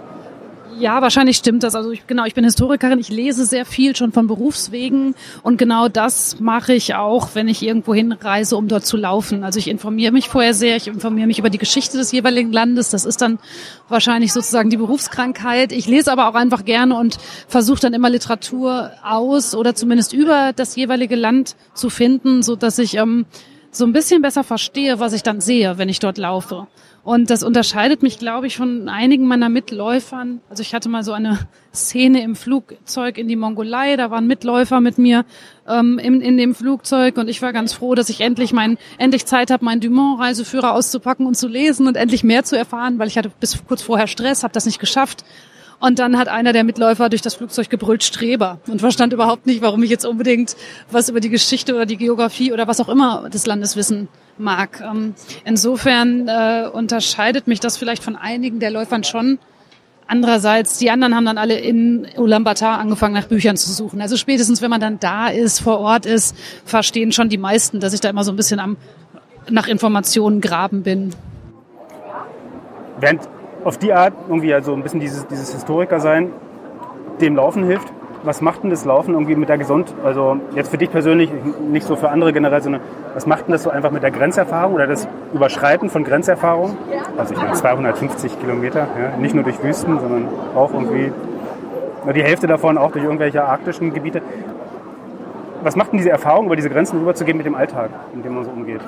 Ja, 0.81 1.03
wahrscheinlich 1.03 1.37
stimmt 1.37 1.63
das. 1.63 1.75
Also 1.75 1.91
ich, 1.91 2.07
genau, 2.07 2.25
ich 2.25 2.33
bin 2.33 2.43
Historikerin, 2.43 2.99
ich 2.99 3.11
lese 3.11 3.45
sehr 3.45 3.67
viel 3.67 3.95
schon 3.95 4.13
von 4.13 4.27
Berufswegen 4.27 5.15
und 5.43 5.59
genau 5.59 5.89
das 5.89 6.41
mache 6.41 6.73
ich 6.73 6.95
auch, 6.95 7.35
wenn 7.35 7.49
ich 7.49 7.63
irgendwo 7.63 7.95
hinreise, 7.95 8.57
um 8.57 8.67
dort 8.67 8.87
zu 8.87 8.97
laufen. 8.97 9.45
Also 9.45 9.59
ich 9.59 9.69
informiere 9.69 10.11
mich 10.11 10.31
vorher 10.31 10.55
sehr, 10.55 10.77
ich 10.77 10.87
informiere 10.87 11.27
mich 11.27 11.39
über 11.39 11.51
die 11.51 11.59
Geschichte 11.59 11.99
des 11.99 12.13
jeweiligen 12.13 12.51
Landes. 12.51 12.89
Das 12.89 13.05
ist 13.05 13.21
dann 13.21 13.39
wahrscheinlich 13.91 14.33
sozusagen 14.33 14.71
die 14.71 14.79
Berufskrankheit. 14.79 15.71
Ich 15.73 15.87
lese 15.87 16.11
aber 16.11 16.31
auch 16.31 16.35
einfach 16.35 16.65
gerne 16.65 16.97
und 16.97 17.19
versuche 17.47 17.81
dann 17.81 17.93
immer 17.93 18.09
Literatur 18.09 18.93
aus 19.05 19.55
oder 19.55 19.75
zumindest 19.75 20.15
über 20.15 20.55
das 20.55 20.77
jeweilige 20.77 21.15
Land 21.15 21.57
zu 21.75 21.91
finden, 21.91 22.43
so 22.43 22.57
dass 22.57 22.79
ich 22.79 22.97
ähm, 22.97 23.27
so 23.71 23.85
ein 23.85 23.93
bisschen 23.93 24.23
besser 24.23 24.45
verstehe, 24.45 24.99
was 24.99 25.13
ich 25.13 25.23
dann 25.23 25.43
sehe, 25.43 25.77
wenn 25.77 25.91
ich 25.91 25.99
dort 25.99 26.17
laufe. 26.17 26.69
Und 27.03 27.31
das 27.31 27.43
unterscheidet 27.43 28.03
mich, 28.03 28.19
glaube 28.19 28.47
ich, 28.47 28.59
von 28.59 28.89
einigen 28.91 29.27
meiner 29.27 29.49
Mitläufern. 29.49 30.41
Also 30.51 30.61
ich 30.61 30.75
hatte 30.75 30.91
mal 30.91 31.03
so 31.03 31.13
eine 31.13 31.39
Szene 31.73 32.23
im 32.23 32.37
Flugzeug 32.37 33.17
in 33.17 33.27
die 33.27 33.37
Mongolei, 33.37 33.97
da 33.97 34.11
waren 34.11 34.27
Mitläufer 34.27 34.81
mit 34.81 34.99
mir 34.99 35.25
ähm, 35.67 35.99
in, 35.99 36.21
in 36.21 36.37
dem 36.37 36.55
Flugzeug 36.55 37.17
und 37.17 37.29
ich 37.29 37.41
war 37.41 37.55
ganz 37.55 37.73
froh, 37.73 37.95
dass 37.95 38.11
ich 38.11 38.21
endlich 38.21 38.53
mein, 38.53 38.77
endlich 38.99 39.25
Zeit 39.25 39.51
habe, 39.51 39.65
meinen 39.65 39.81
Dumont-Reiseführer 39.81 40.75
auszupacken 40.75 41.27
und 41.27 41.37
zu 41.37 41.49
lesen 41.49 41.87
und 41.87 41.97
endlich 41.97 42.23
mehr 42.23 42.45
zu 42.45 42.59
erfahren, 42.59 42.99
weil 42.99 43.09
ich 43.09 43.17
hatte 43.17 43.31
bis 43.41 43.65
kurz 43.67 43.81
vorher 43.81 44.07
Stress, 44.07 44.43
habe 44.43 44.53
das 44.53 44.67
nicht 44.67 44.81
geschafft. 44.81 45.25
Und 45.81 45.99
dann 45.99 46.19
hat 46.19 46.29
einer 46.29 46.53
der 46.53 46.63
Mitläufer 46.63 47.09
durch 47.09 47.23
das 47.23 47.35
Flugzeug 47.35 47.71
gebrüllt 47.71 48.05
Streber 48.05 48.61
und 48.69 48.81
verstand 48.81 49.15
überhaupt 49.15 49.47
nicht, 49.47 49.63
warum 49.63 49.83
ich 49.83 49.89
jetzt 49.89 50.05
unbedingt 50.05 50.55
was 50.91 51.09
über 51.09 51.21
die 51.21 51.31
Geschichte 51.31 51.75
oder 51.75 51.87
die 51.87 51.97
Geografie 51.97 52.53
oder 52.53 52.69
was 52.69 52.81
auch 52.81 52.89
immer 52.91 53.31
des 53.31 53.47
Landes 53.47 53.77
wissen 53.77 54.09
mag. 54.37 54.83
Ähm, 54.83 55.15
insofern 55.45 56.29
äh, 56.29 56.69
unterscheidet 56.71 57.47
mich 57.47 57.61
das 57.61 57.79
vielleicht 57.79 58.05
von 58.05 58.15
einigen 58.15 58.61
der 58.61 58.71
Läufern 58.71 59.05
schon. 59.05 59.39
Andererseits, 60.07 60.77
die 60.77 60.91
anderen 60.91 61.15
haben 61.15 61.25
dann 61.25 61.39
alle 61.39 61.59
in 61.59 62.07
Ulaanbaatar 62.17 62.79
angefangen, 62.79 63.15
nach 63.15 63.27
Büchern 63.29 63.57
zu 63.57 63.73
suchen. 63.73 64.03
Also 64.03 64.17
spätestens, 64.17 64.61
wenn 64.61 64.71
man 64.71 64.81
dann 64.81 64.99
da 64.99 65.29
ist, 65.29 65.61
vor 65.61 65.79
Ort 65.79 66.05
ist, 66.05 66.37
verstehen 66.67 67.13
schon 67.13 67.31
die 67.31 67.39
meisten, 67.39 67.81
dass 67.81 67.95
ich 67.95 68.01
da 68.01 68.11
immer 68.11 68.25
so 68.25 68.33
ein 68.33 68.37
bisschen 68.37 68.61
am 68.61 68.77
nach 69.49 69.67
Informationen 69.67 70.41
graben 70.41 70.83
bin. 70.83 71.15
Während 72.99 73.23
auf 73.65 73.79
die 73.79 73.93
Art 73.93 74.15
irgendwie 74.29 74.55
also 74.55 74.73
ein 74.73 74.83
bisschen 74.83 75.01
dieses, 75.01 75.27
dieses 75.27 75.53
Historiker 75.53 76.01
sein 76.01 76.33
dem 77.21 77.37
Laufen 77.37 77.65
hilft, 77.65 77.93
was 78.23 78.41
macht 78.41 78.63
denn 78.63 78.71
das 78.71 78.85
Laufen 78.85 79.15
irgendwie 79.15 79.35
mit 79.35 79.49
der 79.49 79.59
Gesund, 79.59 79.95
also 80.05 80.37
jetzt 80.55 80.71
für 80.71 80.79
dich 80.79 80.91
persönlich, 80.91 81.31
nicht 81.71 81.87
so 81.87 81.97
für 81.97 82.11
andere 82.11 82.33
generell, 82.33 82.63
sondern 82.63 82.83
was 83.15 83.27
macht 83.27 83.47
denn 83.47 83.53
das 83.53 83.63
so 83.63 83.71
einfach 83.71 83.91
mit 83.91 84.03
der 84.03 84.11
Grenzerfahrung 84.11 84.75
oder 84.75 84.87
das 84.87 85.09
Überschreiten 85.33 85.89
von 85.89 86.05
Grenzerfahrung? 86.05 86.77
Also 87.17 87.35
ich 87.35 87.41
meine 87.41 87.55
250 87.55 88.41
Kilometer, 88.41 88.81
ja, 88.81 89.17
nicht 89.19 89.35
nur 89.35 89.45
durch 89.45 89.63
Wüsten, 89.63 89.99
sondern 89.99 90.29
auch 90.55 90.73
irgendwie 90.73 91.13
die 92.15 92.23
Hälfte 92.23 92.47
davon 92.47 92.79
auch 92.79 92.93
durch 92.93 93.05
irgendwelche 93.05 93.45
arktischen 93.45 93.93
Gebiete. 93.93 94.23
Was 95.63 95.77
macht 95.77 95.93
denn 95.93 95.99
diese 95.99 96.11
Erfahrung, 96.11 96.47
über 96.47 96.57
diese 96.57 96.71
Grenzen 96.71 96.99
rüberzugehen 96.99 97.37
mit 97.37 97.47
dem 97.47 97.55
Alltag, 97.55 97.91
in 98.15 98.23
dem 98.23 98.35
man 98.35 98.45
so 98.45 98.51
umgeht? 98.51 98.81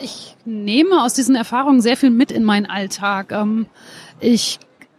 Ich 0.00 0.36
nehme 0.44 1.02
aus 1.02 1.14
diesen 1.14 1.34
Erfahrungen 1.34 1.80
sehr 1.80 1.96
viel 1.96 2.10
mit 2.10 2.30
in 2.30 2.44
meinen 2.44 2.66
Alltag. 2.66 3.32
Ähm, 3.32 3.66
ich 4.20 4.58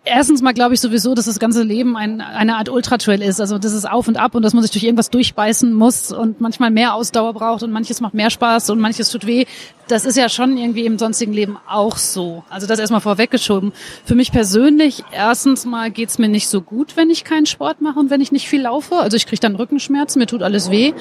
erstens 0.09 0.41
mal 0.41 0.53
glaube 0.53 0.73
ich 0.73 0.81
sowieso, 0.81 1.15
dass 1.15 1.25
das 1.25 1.39
ganze 1.39 1.63
Leben 1.63 1.95
ein, 1.95 2.21
eine 2.21 2.57
Art 2.57 2.69
Ultratrail 2.69 3.21
ist. 3.21 3.39
Also 3.39 3.57
das 3.57 3.73
ist 3.73 3.89
auf 3.89 4.07
und 4.07 4.17
ab 4.17 4.35
und 4.35 4.43
dass 4.43 4.53
man 4.53 4.61
sich 4.61 4.71
durch 4.71 4.83
irgendwas 4.83 5.09
durchbeißen 5.09 5.73
muss 5.73 6.11
und 6.11 6.41
manchmal 6.41 6.71
mehr 6.71 6.93
Ausdauer 6.93 7.33
braucht 7.33 7.63
und 7.63 7.71
manches 7.71 8.01
macht 8.01 8.13
mehr 8.13 8.29
Spaß 8.29 8.69
und 8.69 8.79
manches 8.79 9.09
tut 9.09 9.25
weh. 9.25 9.45
Das 9.87 10.05
ist 10.05 10.17
ja 10.17 10.29
schon 10.29 10.55
irgendwie 10.55 10.85
im 10.85 10.99
sonstigen 10.99 11.33
Leben 11.33 11.57
auch 11.67 11.97
so. 11.97 12.43
Also 12.49 12.67
das 12.67 12.77
erstmal 12.77 13.01
vorweggeschoben. 13.01 13.73
Für 14.05 14.13
mich 14.13 14.31
persönlich, 14.31 15.03
erstens 15.11 15.65
mal 15.65 15.89
geht's 15.89 16.19
mir 16.19 16.29
nicht 16.29 16.47
so 16.47 16.61
gut, 16.61 16.95
wenn 16.95 17.09
ich 17.09 17.23
keinen 17.23 17.47
Sport 17.47 17.81
mache 17.81 17.99
und 17.99 18.11
wenn 18.11 18.21
ich 18.21 18.31
nicht 18.31 18.47
viel 18.47 18.61
laufe. 18.61 18.95
Also 18.97 19.17
ich 19.17 19.25
kriege 19.25 19.39
dann 19.39 19.55
Rückenschmerzen, 19.55 20.19
mir 20.19 20.27
tut 20.27 20.43
alles 20.43 20.69
weh. 20.69 20.93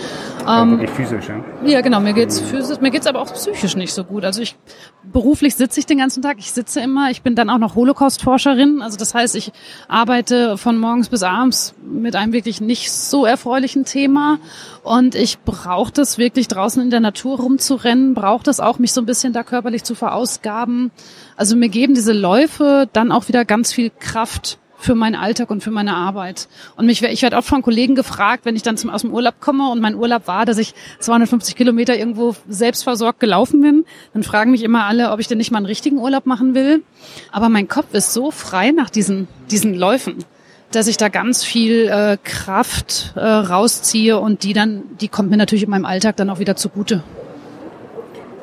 Ja, 0.47 0.63
ähm, 0.63 0.89
physisch, 0.89 1.29
ja? 1.29 1.45
Ja, 1.67 1.81
genau. 1.83 2.01
Mir 2.01 2.15
geht's 2.15 2.41
physisch, 2.41 2.81
mir 2.81 2.91
geht's 2.91 3.07
aber 3.07 3.21
auch 3.21 3.33
psychisch 3.35 3.77
nicht 3.77 3.93
so 3.93 4.05
gut. 4.05 4.25
Also 4.25 4.41
ich 4.41 4.57
beruflich 5.13 5.55
sitze 5.55 5.81
ich 5.81 5.87
den 5.87 5.99
ganzen 5.99 6.23
Tag. 6.23 6.39
Ich 6.39 6.53
sitze 6.53 6.81
immer. 6.81 7.11
Ich 7.11 7.23
bin 7.23 7.35
dann 7.35 7.51
auch 7.51 7.59
noch 7.59 7.75
Holocaust-Forscherin. 7.75 8.83
Also 8.83 8.97
das 8.97 9.15
heißt, 9.15 9.37
ich 9.37 9.53
arbeite 9.89 10.59
von 10.59 10.79
morgens 10.79 11.09
bis 11.09 11.23
abends 11.23 11.75
mit 11.83 12.17
einem 12.17 12.33
wirklich 12.33 12.61
nicht 12.61 12.93
so 12.93 13.25
erfreulichen 13.25 13.85
Thema 13.85 14.39
und 14.83 15.15
ich 15.15 15.39
brauche 15.41 15.93
das 15.93 16.19
wirklich 16.19 16.49
draußen 16.49 16.83
in 16.83 16.91
der 16.91 17.01
Natur 17.01 17.39
rumzurennen, 17.39 18.15
brauche 18.15 18.45
das 18.45 18.61
auch, 18.61 18.79
mich 18.79 18.93
so 18.93 19.01
ein 19.01 19.07
bisschen 19.07 19.33
da 19.33 19.43
körperlich 19.43 19.85
zu 19.85 19.95
verausgaben. 19.95 20.91
Also 21.37 21.57
mir 21.57 21.69
geben 21.69 21.95
diese 21.95 22.13
Läufe 22.13 22.89
dann 22.93 23.13
auch 23.13 23.29
wieder 23.29 23.45
ganz 23.45 23.73
viel 23.73 23.91
Kraft 23.91 24.59
für 24.79 24.95
meinen 24.95 25.17
Alltag 25.17 25.51
und 25.51 25.63
für 25.63 25.71
meine 25.71 25.95
Arbeit. 25.95 26.49
Und 26.77 26.87
mich, 26.87 27.03
ich 27.03 27.23
werde 27.23 27.37
oft 27.37 27.49
von 27.49 27.63
Kollegen 27.63 27.95
gefragt, 27.95 28.45
wenn 28.45 28.57
ich 28.57 28.63
dann 28.63 28.77
zum, 28.77 28.91
aus 28.91 29.03
dem 29.03 29.13
Urlaub 29.13 29.41
komme 29.41 29.71
und 29.71 29.81
mein 29.81 29.97
Urlaub 29.97 30.27
war, 30.27 30.47
dass 30.47 30.59
ich 30.59 30.75
250 31.01 31.57
Kilometer 31.57 31.97
irgendwo 31.97 32.37
selbstversorgt 32.49 33.21
gelaufen 33.21 33.61
bin, 33.61 33.85
dann 34.15 34.23
fragen 34.23 34.51
mich 34.51 34.63
immer 34.63 34.85
alle, 34.85 35.11
ob 35.11 35.21
ich 35.21 35.27
denn 35.27 35.39
nicht 35.39 35.51
mal 35.51 35.59
einen 35.59 35.67
richtigen 35.67 35.99
Urlaub 35.99 36.27
machen 36.27 36.55
will. 36.55 36.83
Aber 37.33 37.49
mein 37.49 37.69
Kopf 37.69 37.93
ist 37.93 38.13
so 38.13 38.31
frei 38.31 38.71
nach 38.71 38.91
diesen, 38.91 39.29
diesen 39.51 39.75
Läufen, 39.75 40.25
dass 40.71 40.87
ich 40.87 40.97
da 40.97 41.09
ganz 41.09 41.45
viel 41.45 41.89
äh, 41.89 42.17
Kraft 42.23 43.15
äh, 43.17 43.21
rausziehe 43.21 44.19
und 44.19 44.43
die 44.45 44.53
dann, 44.53 44.83
die 45.01 45.09
kommt 45.09 45.31
mir 45.31 45.37
natürlich 45.37 45.65
in 45.65 45.71
meinem 45.71 45.87
Alltag 45.87 46.17
dann 46.17 46.31
auch 46.31 46.39
wieder 46.39 46.57
zugute. 46.57 47.03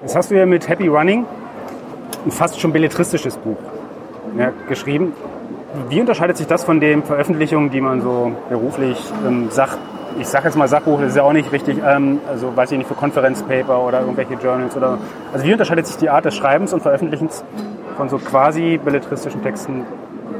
Das 0.01 0.15
hast 0.15 0.31
du 0.31 0.35
ja 0.35 0.45
mit 0.45 0.67
Happy 0.67 0.87
Running 0.87 1.25
ein 2.25 2.31
fast 2.31 2.59
schon 2.59 2.73
belletristisches 2.73 3.37
Buch 3.37 3.57
ja, 4.37 4.51
geschrieben. 4.67 5.13
Wie 5.89 5.99
unterscheidet 5.99 6.37
sich 6.37 6.47
das 6.47 6.63
von 6.63 6.79
den 6.79 7.03
Veröffentlichungen, 7.03 7.69
die 7.69 7.81
man 7.81 8.01
so 8.01 8.31
beruflich 8.49 8.97
ähm, 9.25 9.47
Sach, 9.49 9.77
ich 10.19 10.27
sage 10.27 10.45
jetzt 10.45 10.55
mal 10.55 10.67
Sachbuch, 10.67 10.99
das 10.99 11.09
ist 11.09 11.17
ja 11.17 11.23
auch 11.23 11.33
nicht 11.33 11.51
richtig, 11.51 11.77
ähm, 11.85 12.19
also 12.27 12.55
weiß 12.55 12.71
ich 12.71 12.77
nicht, 12.77 12.87
für 12.87 12.95
Konferenzpaper 12.95 13.85
oder 13.85 14.01
irgendwelche 14.01 14.33
Journals 14.35 14.75
oder, 14.75 14.97
also 15.33 15.45
wie 15.45 15.51
unterscheidet 15.51 15.87
sich 15.87 15.97
die 15.97 16.09
Art 16.09 16.25
des 16.25 16.35
Schreibens 16.35 16.73
und 16.73 16.81
Veröffentlichens 16.81 17.43
von 17.97 18.09
so 18.09 18.17
quasi 18.17 18.79
belletristischen 18.83 19.41
Texten 19.43 19.83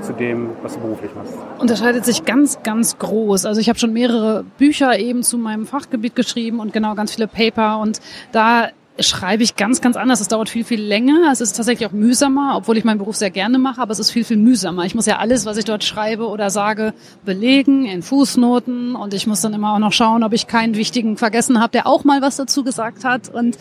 zu 0.02 0.14
dem, 0.14 0.52
was 0.62 0.76
du 0.76 0.82
beruflich 0.82 1.12
machst? 1.16 1.34
Unterscheidet 1.60 2.06
sich 2.06 2.26
ganz, 2.26 2.62
ganz 2.64 2.98
groß. 2.98 3.46
Also 3.46 3.60
ich 3.60 3.70
habe 3.70 3.80
schon 3.80 3.94
mehrere 3.94 4.44
Bücher 4.58 4.98
eben 5.00 5.24
zu 5.24 5.38
meinem 5.38 5.66
Fachgebiet 5.66 6.16
geschrieben 6.16 6.60
und 6.60 6.74
genau 6.74 6.96
ganz 6.96 7.16
viele 7.16 7.28
Paper 7.28 7.80
und 7.80 8.00
da 8.32 8.70
schreibe 9.00 9.44
ich 9.44 9.56
ganz, 9.56 9.82
ganz 9.82 9.98
anders. 9.98 10.22
Es 10.22 10.28
dauert 10.28 10.50
viel, 10.50 10.64
viel 10.64 10.82
länger. 10.82 11.30
Es 11.32 11.42
ist 11.42 11.54
tatsächlich 11.54 11.88
auch 11.88 11.92
mühsamer, 11.92 12.54
obwohl 12.56 12.78
ich 12.78 12.84
meinen 12.84 12.98
Beruf 12.98 13.16
sehr 13.16 13.30
gerne 13.30 13.58
mache, 13.58 13.82
aber 13.82 13.92
es 13.92 14.00
ist 14.00 14.12
viel, 14.12 14.24
viel 14.24 14.38
mühsamer. 14.38 14.86
Ich 14.86 14.96
muss 14.96 15.06
ja 15.06 15.18
alles, 15.18 15.46
was 15.46 15.58
ich 15.58 15.66
dort 15.66 15.84
schreibe 15.84 16.28
oder 16.28 16.50
sage, 16.50 16.94
belegen 17.26 17.86
in 17.86 18.02
Fußnoten 18.02 18.96
und 18.96 19.14
ich 19.14 19.28
muss 19.28 19.42
dann 19.42 19.54
immer 19.54 19.74
auch 19.74 19.80
noch 19.80 19.92
schauen, 19.92 20.24
ob 20.24 20.34
ich 20.34 20.48
keinen 20.48 20.76
wichtigen 20.76 21.18
vergessen 21.18 21.60
habe, 21.60 21.72
der 21.72 21.88
auch 21.88 22.04
mal 22.04 22.22
was 22.22 22.38
dazu 22.38 22.64
gesagt 22.64 23.04
hat. 23.04 23.28
Und 23.30 23.58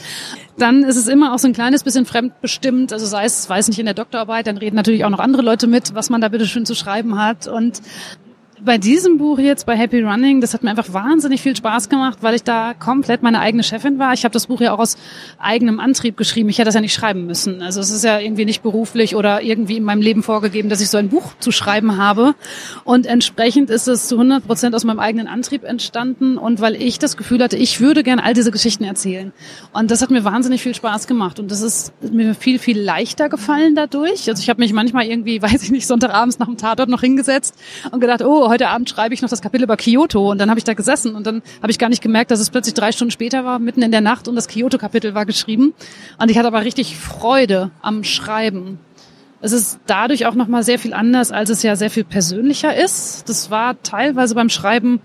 dann 0.56 0.84
ist 0.84 0.96
es 0.96 1.08
immer 1.08 1.34
auch 1.34 1.38
so 1.38 1.48
ein 1.48 1.54
kleines 1.54 1.82
bisschen 1.82 2.06
fremdbestimmt. 2.06 2.92
Also 2.92 3.06
sei 3.06 3.24
es, 3.24 3.48
weiß 3.48 3.68
nicht, 3.68 3.78
in 3.78 3.86
der 3.86 3.94
Doktorarbeit, 3.94 4.46
dann 4.46 4.58
reden 4.58 4.76
natürlich 4.76 5.04
auch 5.04 5.10
noch 5.10 5.18
andere 5.18 5.42
Leute 5.42 5.66
mit, 5.66 5.94
was 5.94 6.10
man 6.10 6.20
da 6.20 6.28
bitte 6.28 6.46
schön 6.46 6.66
zu 6.66 6.74
schreiben 6.74 7.18
hat. 7.20 7.48
Und 7.48 7.82
bei 8.64 8.78
diesem 8.78 9.18
Buch 9.18 9.38
jetzt, 9.38 9.66
bei 9.66 9.76
Happy 9.76 10.00
Running, 10.00 10.40
das 10.40 10.54
hat 10.54 10.62
mir 10.62 10.70
einfach 10.70 10.92
wahnsinnig 10.92 11.42
viel 11.42 11.54
Spaß 11.54 11.88
gemacht, 11.88 12.18
weil 12.22 12.34
ich 12.34 12.42
da 12.44 12.72
komplett 12.72 13.22
meine 13.22 13.40
eigene 13.40 13.62
Chefin 13.62 13.98
war. 13.98 14.14
Ich 14.14 14.24
habe 14.24 14.32
das 14.32 14.46
Buch 14.46 14.60
ja 14.60 14.72
auch 14.72 14.78
aus 14.78 14.96
eigenem 15.38 15.80
Antrieb 15.80 16.16
geschrieben. 16.16 16.48
Ich 16.48 16.58
hätte 16.58 16.66
das 16.66 16.74
ja 16.74 16.80
nicht 16.80 16.94
schreiben 16.94 17.26
müssen. 17.26 17.62
Also 17.62 17.80
es 17.80 17.90
ist 17.90 18.04
ja 18.04 18.18
irgendwie 18.18 18.46
nicht 18.46 18.62
beruflich 18.62 19.16
oder 19.16 19.42
irgendwie 19.42 19.76
in 19.76 19.84
meinem 19.84 20.00
Leben 20.00 20.22
vorgegeben, 20.22 20.70
dass 20.70 20.80
ich 20.80 20.88
so 20.88 20.96
ein 20.96 21.10
Buch 21.10 21.32
zu 21.40 21.52
schreiben 21.52 21.98
habe. 21.98 22.34
Und 22.84 23.06
entsprechend 23.06 23.68
ist 23.68 23.86
es 23.86 24.08
zu 24.08 24.14
100 24.14 24.46
Prozent 24.46 24.74
aus 24.74 24.84
meinem 24.84 24.98
eigenen 24.98 25.26
Antrieb 25.26 25.64
entstanden 25.64 26.38
und 26.38 26.60
weil 26.60 26.74
ich 26.74 26.98
das 26.98 27.16
Gefühl 27.16 27.42
hatte, 27.42 27.56
ich 27.56 27.80
würde 27.80 28.02
gern 28.02 28.18
all 28.18 28.32
diese 28.32 28.50
Geschichten 28.50 28.84
erzählen. 28.84 29.32
Und 29.72 29.90
das 29.90 30.00
hat 30.00 30.10
mir 30.10 30.24
wahnsinnig 30.24 30.62
viel 30.62 30.74
Spaß 30.74 31.06
gemacht 31.06 31.38
und 31.38 31.50
das 31.50 31.60
ist 31.60 31.92
mir 32.02 32.34
viel, 32.34 32.58
viel 32.58 32.80
leichter 32.80 33.28
gefallen 33.28 33.74
dadurch. 33.74 34.28
Also 34.28 34.40
ich 34.40 34.48
habe 34.48 34.60
mich 34.60 34.72
manchmal 34.72 35.04
irgendwie, 35.06 35.42
weiß 35.42 35.62
ich 35.62 35.70
nicht, 35.70 35.86
Sonntagabends 35.86 36.38
nach 36.38 36.46
dem 36.46 36.56
Tatort 36.56 36.88
noch 36.88 37.02
hingesetzt 37.02 37.54
und 37.90 38.00
gedacht, 38.00 38.22
oh, 38.22 38.53
heute 38.54 38.68
Abend 38.68 38.88
schreibe 38.88 39.14
ich 39.14 39.20
noch 39.20 39.28
das 39.28 39.42
Kapitel 39.42 39.64
über 39.64 39.76
Kyoto 39.76 40.30
und 40.30 40.38
dann 40.38 40.48
habe 40.48 40.58
ich 40.58 40.64
da 40.64 40.74
gesessen 40.74 41.16
und 41.16 41.26
dann 41.26 41.42
habe 41.60 41.72
ich 41.72 41.78
gar 41.80 41.88
nicht 41.88 42.02
gemerkt, 42.02 42.30
dass 42.30 42.38
es 42.38 42.50
plötzlich 42.50 42.74
drei 42.74 42.92
Stunden 42.92 43.10
später 43.10 43.44
war, 43.44 43.58
mitten 43.58 43.82
in 43.82 43.90
der 43.90 44.00
Nacht 44.00 44.28
und 44.28 44.36
das 44.36 44.46
Kyoto-Kapitel 44.46 45.14
war 45.14 45.26
geschrieben 45.26 45.74
und 46.18 46.30
ich 46.30 46.38
hatte 46.38 46.46
aber 46.46 46.62
richtig 46.62 46.96
Freude 46.96 47.72
am 47.82 48.04
Schreiben. 48.04 48.78
Es 49.40 49.50
ist 49.50 49.80
dadurch 49.86 50.26
auch 50.26 50.34
nochmal 50.34 50.62
sehr 50.62 50.78
viel 50.78 50.94
anders, 50.94 51.32
als 51.32 51.50
es 51.50 51.64
ja 51.64 51.74
sehr 51.74 51.90
viel 51.90 52.04
persönlicher 52.04 52.74
ist. 52.74 53.28
Das 53.28 53.50
war 53.50 53.74
teilweise 53.82 54.36
beim 54.36 54.48
Schreiben 54.48 55.00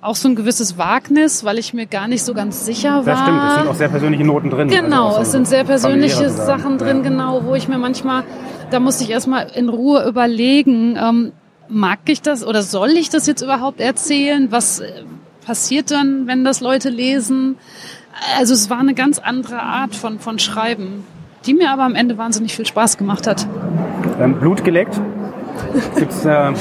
auch 0.00 0.16
so 0.16 0.28
ein 0.28 0.34
gewisses 0.34 0.78
Wagnis, 0.78 1.44
weil 1.44 1.58
ich 1.58 1.74
mir 1.74 1.86
gar 1.86 2.08
nicht 2.08 2.24
so 2.24 2.32
ganz 2.32 2.64
sicher 2.64 3.04
war. 3.04 3.14
Das 3.14 3.20
stimmt, 3.20 3.42
es 3.46 3.54
sind 3.54 3.68
auch 3.68 3.74
sehr 3.74 3.88
persönliche 3.88 4.24
Noten 4.24 4.48
drin. 4.48 4.68
Genau, 4.68 5.08
also 5.08 5.16
so 5.16 5.22
es 5.22 5.32
sind 5.32 5.46
sehr 5.46 5.64
persönliche 5.64 6.30
Sachen 6.30 6.78
drin, 6.78 6.98
ja. 6.98 7.02
genau, 7.10 7.44
wo 7.44 7.54
ich 7.54 7.68
mir 7.68 7.78
manchmal, 7.78 8.24
da 8.70 8.80
musste 8.80 9.04
ich 9.04 9.10
erstmal 9.10 9.48
in 9.54 9.68
Ruhe 9.68 10.06
überlegen, 10.08 10.96
ähm, 10.96 11.32
mag 11.68 12.00
ich 12.06 12.22
das 12.22 12.46
oder 12.46 12.62
soll 12.62 12.90
ich 12.90 13.10
das 13.10 13.26
jetzt 13.26 13.42
überhaupt 13.42 13.80
erzählen? 13.80 14.50
Was 14.50 14.80
äh, 14.80 15.04
passiert 15.44 15.90
dann, 15.90 16.26
wenn 16.26 16.44
das 16.44 16.60
Leute 16.60 16.90
lesen? 16.90 17.56
Also 18.38 18.54
es 18.54 18.70
war 18.70 18.78
eine 18.78 18.94
ganz 18.94 19.18
andere 19.18 19.60
Art 19.60 19.94
von, 19.94 20.18
von 20.18 20.38
Schreiben, 20.38 21.04
die 21.46 21.54
mir 21.54 21.70
aber 21.70 21.82
am 21.82 21.94
Ende 21.94 22.16
wahnsinnig 22.16 22.54
viel 22.54 22.66
Spaß 22.66 22.96
gemacht 22.96 23.26
hat. 23.26 23.46
Ähm, 24.20 24.38
Blut 24.38 24.64
geleckt? 24.64 25.00
Gibt 25.96 26.12
es 26.12 26.24
äh, 26.24 26.52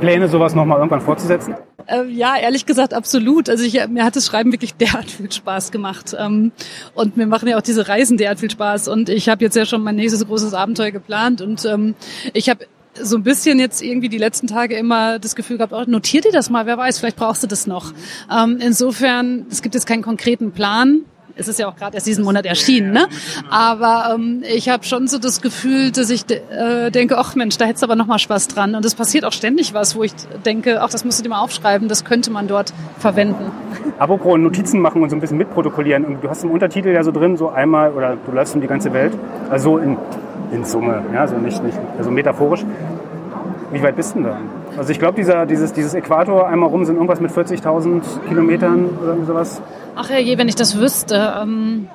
Pläne, 0.00 0.28
sowas 0.28 0.54
nochmal 0.54 0.78
irgendwann 0.78 1.00
fortzusetzen? 1.00 1.54
Äh, 1.86 2.04
ja, 2.04 2.36
ehrlich 2.36 2.66
gesagt, 2.66 2.92
absolut. 2.92 3.48
Also 3.48 3.64
ich, 3.64 3.80
mir 3.88 4.04
hat 4.04 4.14
das 4.14 4.26
Schreiben 4.26 4.52
wirklich 4.52 4.74
derart 4.76 5.10
viel 5.10 5.30
Spaß 5.32 5.70
gemacht. 5.70 6.14
Ähm, 6.18 6.52
und 6.94 7.16
mir 7.16 7.26
machen 7.26 7.48
ja 7.48 7.56
auch 7.56 7.62
diese 7.62 7.88
Reisen 7.88 8.18
derart 8.18 8.40
viel 8.40 8.50
Spaß. 8.50 8.88
Und 8.88 9.08
ich 9.08 9.28
habe 9.28 9.44
jetzt 9.44 9.56
ja 9.56 9.64
schon 9.64 9.82
mein 9.82 9.96
nächstes 9.96 10.26
großes 10.26 10.54
Abenteuer 10.54 10.90
geplant. 10.90 11.40
Und 11.40 11.64
ähm, 11.64 11.94
ich 12.34 12.48
habe 12.48 12.66
so 12.94 13.16
ein 13.16 13.22
bisschen 13.22 13.58
jetzt 13.58 13.82
irgendwie 13.82 14.08
die 14.08 14.18
letzten 14.18 14.46
Tage 14.46 14.76
immer 14.76 15.18
das 15.18 15.36
Gefühl 15.36 15.58
gehabt, 15.58 15.72
oh, 15.72 15.84
notier 15.86 16.20
dir 16.20 16.32
das 16.32 16.50
mal, 16.50 16.66
wer 16.66 16.78
weiß, 16.78 16.98
vielleicht 16.98 17.16
brauchst 17.16 17.42
du 17.42 17.46
das 17.46 17.66
noch. 17.66 17.92
Ähm, 18.30 18.58
insofern, 18.60 19.46
es 19.50 19.62
gibt 19.62 19.74
jetzt 19.74 19.86
keinen 19.86 20.02
konkreten 20.02 20.52
Plan. 20.52 21.02
Es 21.40 21.46
ist 21.46 21.60
ja 21.60 21.68
auch 21.68 21.76
gerade 21.76 21.94
erst 21.94 22.08
diesen 22.08 22.24
Monat 22.24 22.46
erschienen, 22.46 22.90
ne? 22.90 23.06
Aber 23.48 24.12
ähm, 24.12 24.42
ich 24.42 24.68
habe 24.68 24.82
schon 24.82 25.06
so 25.06 25.18
das 25.18 25.40
Gefühl, 25.40 25.92
dass 25.92 26.10
ich 26.10 26.24
äh, 26.28 26.90
denke, 26.90 27.16
ach 27.16 27.36
Mensch, 27.36 27.56
da 27.58 27.64
hättest 27.64 27.84
du 27.84 27.86
aber 27.86 27.94
noch 27.94 28.06
mal 28.06 28.18
Spaß 28.18 28.48
dran. 28.48 28.74
Und 28.74 28.84
es 28.84 28.96
passiert 28.96 29.24
auch 29.24 29.32
ständig 29.32 29.72
was, 29.72 29.94
wo 29.94 30.02
ich 30.02 30.12
denke, 30.44 30.82
ach, 30.82 30.90
das 30.90 31.04
musst 31.04 31.20
du 31.20 31.22
dir 31.22 31.28
mal 31.28 31.40
aufschreiben, 31.40 31.86
das 31.86 32.04
könnte 32.04 32.32
man 32.32 32.48
dort 32.48 32.72
verwenden. 32.98 33.52
Apropos 34.00 34.36
Notizen 34.36 34.80
machen 34.80 35.00
und 35.00 35.10
so 35.10 35.16
ein 35.16 35.20
bisschen 35.20 35.38
mitprotokollieren. 35.38 36.04
Und 36.04 36.24
du 36.24 36.28
hast 36.28 36.42
im 36.42 36.50
Untertitel 36.50 36.88
ja 36.88 37.04
so 37.04 37.12
drin, 37.12 37.36
so 37.36 37.50
einmal, 37.50 37.92
oder 37.92 38.16
du 38.16 38.32
läufst 38.32 38.56
um 38.56 38.60
die 38.60 38.66
ganze 38.66 38.92
Welt. 38.92 39.12
Also 39.48 39.78
in 39.78 39.96
in 40.52 40.64
Summe, 40.64 41.02
ja, 41.12 41.20
also 41.20 41.36
nicht, 41.36 41.62
nicht 41.62 41.78
also 41.96 42.10
metaphorisch. 42.10 42.64
Wie 43.70 43.82
weit 43.82 43.96
bist 43.96 44.14
du 44.14 44.22
denn 44.22 44.30
da? 44.30 44.38
Also 44.78 44.92
ich 44.92 44.98
glaube, 44.98 45.16
dieser, 45.16 45.44
dieses, 45.44 45.72
dieses 45.72 45.92
Äquator 45.94 46.46
einmal 46.48 46.70
rum 46.70 46.84
sind 46.84 46.94
irgendwas 46.94 47.20
mit 47.20 47.30
40.000 47.30 48.02
Kilometern 48.28 48.86
oder 49.02 49.16
sowas. 49.26 49.60
Ach 49.94 50.08
je, 50.10 50.38
wenn 50.38 50.48
ich 50.48 50.54
das 50.54 50.78
wüsste. 50.78 51.34
Ähm, 51.42 51.88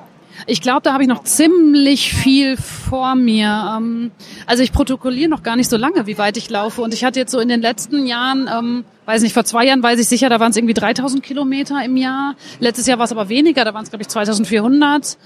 Ich 0.46 0.60
glaube, 0.60 0.82
da 0.82 0.92
habe 0.92 1.02
ich 1.02 1.08
noch 1.08 1.22
ziemlich 1.24 2.12
viel 2.12 2.56
vor 2.56 3.14
mir. 3.14 3.76
Ähm, 3.76 4.10
also 4.46 4.62
ich 4.62 4.72
protokolliere 4.72 5.28
noch 5.30 5.42
gar 5.42 5.56
nicht 5.56 5.70
so 5.70 5.76
lange, 5.76 6.06
wie 6.06 6.18
weit 6.18 6.36
ich 6.36 6.50
laufe. 6.50 6.82
Und 6.82 6.92
ich 6.92 7.04
hatte 7.04 7.18
jetzt 7.20 7.30
so 7.32 7.38
in 7.40 7.48
den 7.48 7.60
letzten 7.62 8.04
Jahren, 8.06 8.48
ähm, 8.52 8.84
weiß 9.06 9.22
nicht, 9.22 9.32
vor 9.32 9.44
zwei 9.44 9.64
Jahren 9.64 9.82
weiß 9.82 9.98
ich 10.00 10.08
sicher, 10.08 10.28
da 10.28 10.40
waren 10.40 10.50
es 10.50 10.56
irgendwie 10.56 10.74
3000 10.74 11.22
Kilometer 11.22 11.84
im 11.84 11.96
Jahr. 11.96 12.34
Letztes 12.60 12.86
Jahr 12.86 12.98
war 12.98 13.04
es 13.06 13.12
aber 13.12 13.28
weniger, 13.28 13.64
da 13.64 13.74
waren 13.74 13.84
es 13.84 13.90
glaube 13.90 14.02
ich 14.02 14.08
2400. 14.08 15.16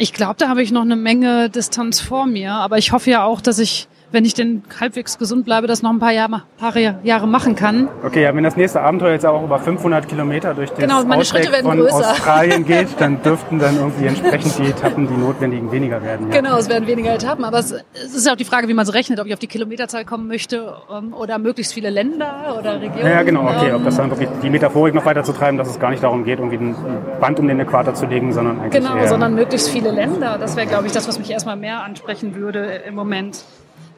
Ich 0.00 0.14
glaube, 0.14 0.36
da 0.38 0.48
habe 0.48 0.62
ich 0.62 0.72
noch 0.72 0.80
eine 0.80 0.96
Menge 0.96 1.50
Distanz 1.50 2.00
vor 2.00 2.24
mir. 2.24 2.54
Aber 2.54 2.78
ich 2.78 2.92
hoffe 2.92 3.10
ja 3.10 3.22
auch, 3.22 3.42
dass 3.42 3.58
ich 3.58 3.86
wenn 4.12 4.24
ich 4.24 4.34
denn 4.34 4.62
halbwegs 4.80 5.18
gesund 5.18 5.44
bleibe, 5.44 5.66
das 5.66 5.82
noch 5.82 5.90
ein 5.90 5.98
paar 5.98 6.12
Jahre, 6.12 6.42
paar 6.58 6.76
Jahre 6.76 7.26
machen 7.26 7.54
kann. 7.54 7.88
Okay, 8.04 8.22
ja, 8.22 8.34
wenn 8.34 8.44
das 8.44 8.56
nächste 8.56 8.80
Abenteuer 8.80 9.12
jetzt 9.12 9.26
auch 9.26 9.42
über 9.42 9.58
500 9.58 10.08
Kilometer 10.08 10.54
durch 10.54 10.70
das 10.70 10.78
genau, 10.78 11.04
meine 11.04 11.24
Schritte 11.24 11.52
werden 11.52 11.66
von 11.66 11.78
größer. 11.78 12.10
Australien 12.10 12.64
geht, 12.64 12.88
dann 12.98 13.22
dürften 13.22 13.58
dann 13.58 13.76
irgendwie 13.76 14.06
entsprechend 14.06 14.58
die 14.58 14.70
Etappen, 14.70 15.06
die 15.06 15.14
notwendigen, 15.14 15.70
weniger 15.70 16.02
werden. 16.02 16.30
Ja. 16.30 16.40
Genau, 16.40 16.56
es 16.58 16.68
werden 16.68 16.86
weniger 16.86 17.14
Etappen, 17.14 17.44
aber 17.44 17.58
es, 17.58 17.74
es 17.94 18.14
ist 18.14 18.26
ja 18.26 18.32
auch 18.32 18.36
die 18.36 18.44
Frage, 18.44 18.68
wie 18.68 18.74
man 18.74 18.86
es 18.86 18.94
rechnet, 18.94 19.20
ob 19.20 19.26
ich 19.26 19.32
auf 19.32 19.38
die 19.38 19.46
Kilometerzahl 19.46 20.04
kommen 20.04 20.26
möchte 20.26 20.74
ähm, 20.92 21.12
oder 21.14 21.38
möglichst 21.38 21.72
viele 21.72 21.90
Länder 21.90 22.56
oder 22.58 22.80
Regionen. 22.80 23.06
Ja, 23.06 23.22
genau, 23.22 23.44
okay, 23.44 23.72
ob 23.72 23.84
das 23.84 23.96
dann 23.96 24.10
wirklich 24.10 24.28
die 24.42 24.50
Metaphorik 24.50 24.94
noch 24.94 25.04
weiter 25.04 25.22
zu 25.22 25.32
treiben, 25.32 25.58
dass 25.58 25.68
es 25.68 25.78
gar 25.78 25.90
nicht 25.90 26.02
darum 26.02 26.24
geht, 26.24 26.38
irgendwie 26.38 26.56
ein 26.56 26.76
Band 27.20 27.38
um 27.38 27.46
den 27.46 27.60
Äquator 27.60 27.94
zu 27.94 28.06
legen, 28.06 28.32
sondern 28.32 28.60
eigentlich 28.60 28.82
Genau, 28.82 29.06
sondern 29.06 29.34
möglichst 29.34 29.68
viele 29.68 29.90
Länder. 29.90 30.38
Das 30.38 30.56
wäre, 30.56 30.66
glaube 30.66 30.86
ich, 30.86 30.92
das, 30.92 31.06
was 31.06 31.18
mich 31.18 31.30
erstmal 31.30 31.56
mehr 31.56 31.82
ansprechen 31.82 32.34
würde 32.34 32.82
im 32.86 32.94
Moment. 32.94 33.44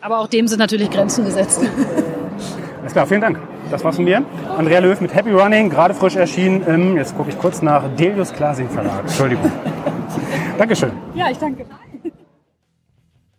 Aber 0.02 0.18
auch 0.18 0.26
dem 0.26 0.48
sind 0.48 0.58
natürlich 0.58 0.90
Grenzen 0.90 1.24
gesetzt. 1.24 1.60
Alles 2.80 2.92
klar, 2.92 3.06
vielen 3.06 3.20
Dank. 3.20 3.38
Das 3.70 3.84
war's 3.84 3.94
von 3.96 4.04
mir. 4.04 4.24
Andrea 4.58 4.80
Löw 4.80 5.00
mit 5.00 5.14
Happy 5.14 5.30
Running, 5.30 5.70
gerade 5.70 5.94
frisch 5.94 6.16
erschienen 6.16 6.66
im, 6.66 6.96
jetzt 6.96 7.16
gucke 7.16 7.30
ich 7.30 7.38
kurz 7.38 7.62
nach, 7.62 7.84
Delius 7.96 8.32
Klasing 8.32 8.68
Verlag. 8.68 9.02
Entschuldigung. 9.02 9.50
Dankeschön. 10.58 10.90
Ja, 11.14 11.30
ich 11.30 11.38
danke. 11.38 11.64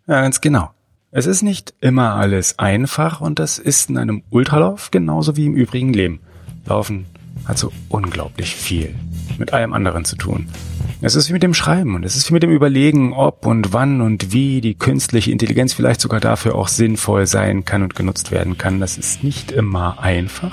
Ja, 0.06 0.22
ganz 0.22 0.40
genau. 0.40 0.70
Es 1.10 1.26
ist 1.26 1.42
nicht 1.42 1.74
immer 1.82 2.14
alles 2.14 2.58
einfach 2.58 3.20
und 3.20 3.38
das 3.38 3.58
ist 3.58 3.90
in 3.90 3.98
einem 3.98 4.22
Ultralauf 4.30 4.90
genauso 4.90 5.36
wie 5.36 5.44
im 5.46 5.54
übrigen 5.54 5.92
Leben. 5.92 6.20
Laufen 6.64 7.04
hat 7.44 7.58
so 7.58 7.72
unglaublich 7.88 8.54
viel 8.54 8.94
mit 9.38 9.52
allem 9.52 9.72
anderen 9.72 10.04
zu 10.04 10.16
tun. 10.16 10.46
Es 11.00 11.16
ist 11.16 11.28
wie 11.28 11.34
mit 11.34 11.42
dem 11.42 11.54
Schreiben 11.54 11.94
und 11.94 12.04
es 12.04 12.16
ist 12.16 12.30
wie 12.30 12.34
mit 12.34 12.42
dem 12.42 12.50
Überlegen, 12.50 13.12
ob 13.12 13.44
und 13.44 13.72
wann 13.72 14.00
und 14.00 14.32
wie 14.32 14.60
die 14.60 14.74
künstliche 14.74 15.30
Intelligenz 15.30 15.74
vielleicht 15.74 16.00
sogar 16.00 16.20
dafür 16.20 16.54
auch 16.54 16.68
sinnvoll 16.68 17.26
sein 17.26 17.64
kann 17.64 17.82
und 17.82 17.94
genutzt 17.94 18.30
werden 18.30 18.56
kann. 18.56 18.80
Das 18.80 18.96
ist 18.96 19.22
nicht 19.22 19.50
immer 19.52 19.98
einfach. 20.00 20.52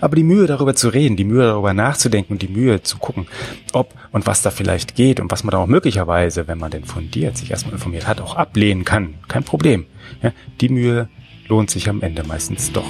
Aber 0.00 0.16
die 0.16 0.22
Mühe 0.22 0.46
darüber 0.46 0.74
zu 0.74 0.88
reden, 0.88 1.16
die 1.16 1.24
Mühe 1.24 1.44
darüber 1.44 1.72
nachzudenken 1.72 2.34
und 2.34 2.42
die 2.42 2.48
Mühe 2.48 2.82
zu 2.82 2.98
gucken, 2.98 3.26
ob 3.72 3.94
und 4.12 4.26
was 4.26 4.42
da 4.42 4.50
vielleicht 4.50 4.96
geht 4.96 5.20
und 5.20 5.30
was 5.30 5.44
man 5.44 5.52
da 5.52 5.58
auch 5.58 5.66
möglicherweise, 5.66 6.46
wenn 6.46 6.58
man 6.58 6.70
denn 6.70 6.84
fundiert, 6.84 7.36
sich 7.36 7.50
erstmal 7.50 7.74
informiert 7.74 8.06
hat, 8.06 8.20
auch 8.20 8.36
ablehnen 8.36 8.84
kann. 8.84 9.14
Kein 9.28 9.44
Problem. 9.44 9.86
Ja, 10.22 10.32
die 10.60 10.68
Mühe 10.68 11.08
lohnt 11.48 11.70
sich 11.70 11.88
am 11.88 12.02
Ende 12.02 12.22
meistens 12.24 12.70
doch. 12.72 12.84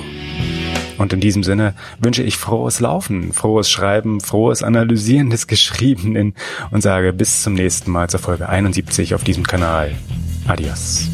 Und 1.01 1.15
in 1.15 1.21
diesem 1.21 1.43
Sinne 1.43 1.73
wünsche 1.99 2.23
ich 2.23 2.37
frohes 2.37 2.79
Laufen, 2.79 3.33
frohes 3.33 3.71
Schreiben, 3.71 4.21
frohes 4.21 4.63
Analysieren 4.63 5.31
des 5.31 5.47
Geschriebenen 5.47 6.35
und 6.73 6.83
sage 6.83 7.15
bis 7.15 7.43
zum 7.43 7.55
nächsten 7.55 7.91
Mal 7.91 8.11
zur 8.11 8.21
Folge 8.21 8.51
71 8.51 9.15
auf 9.15 9.25
diesem 9.25 9.47
Kanal. 9.47 9.95
Adios. 10.47 11.09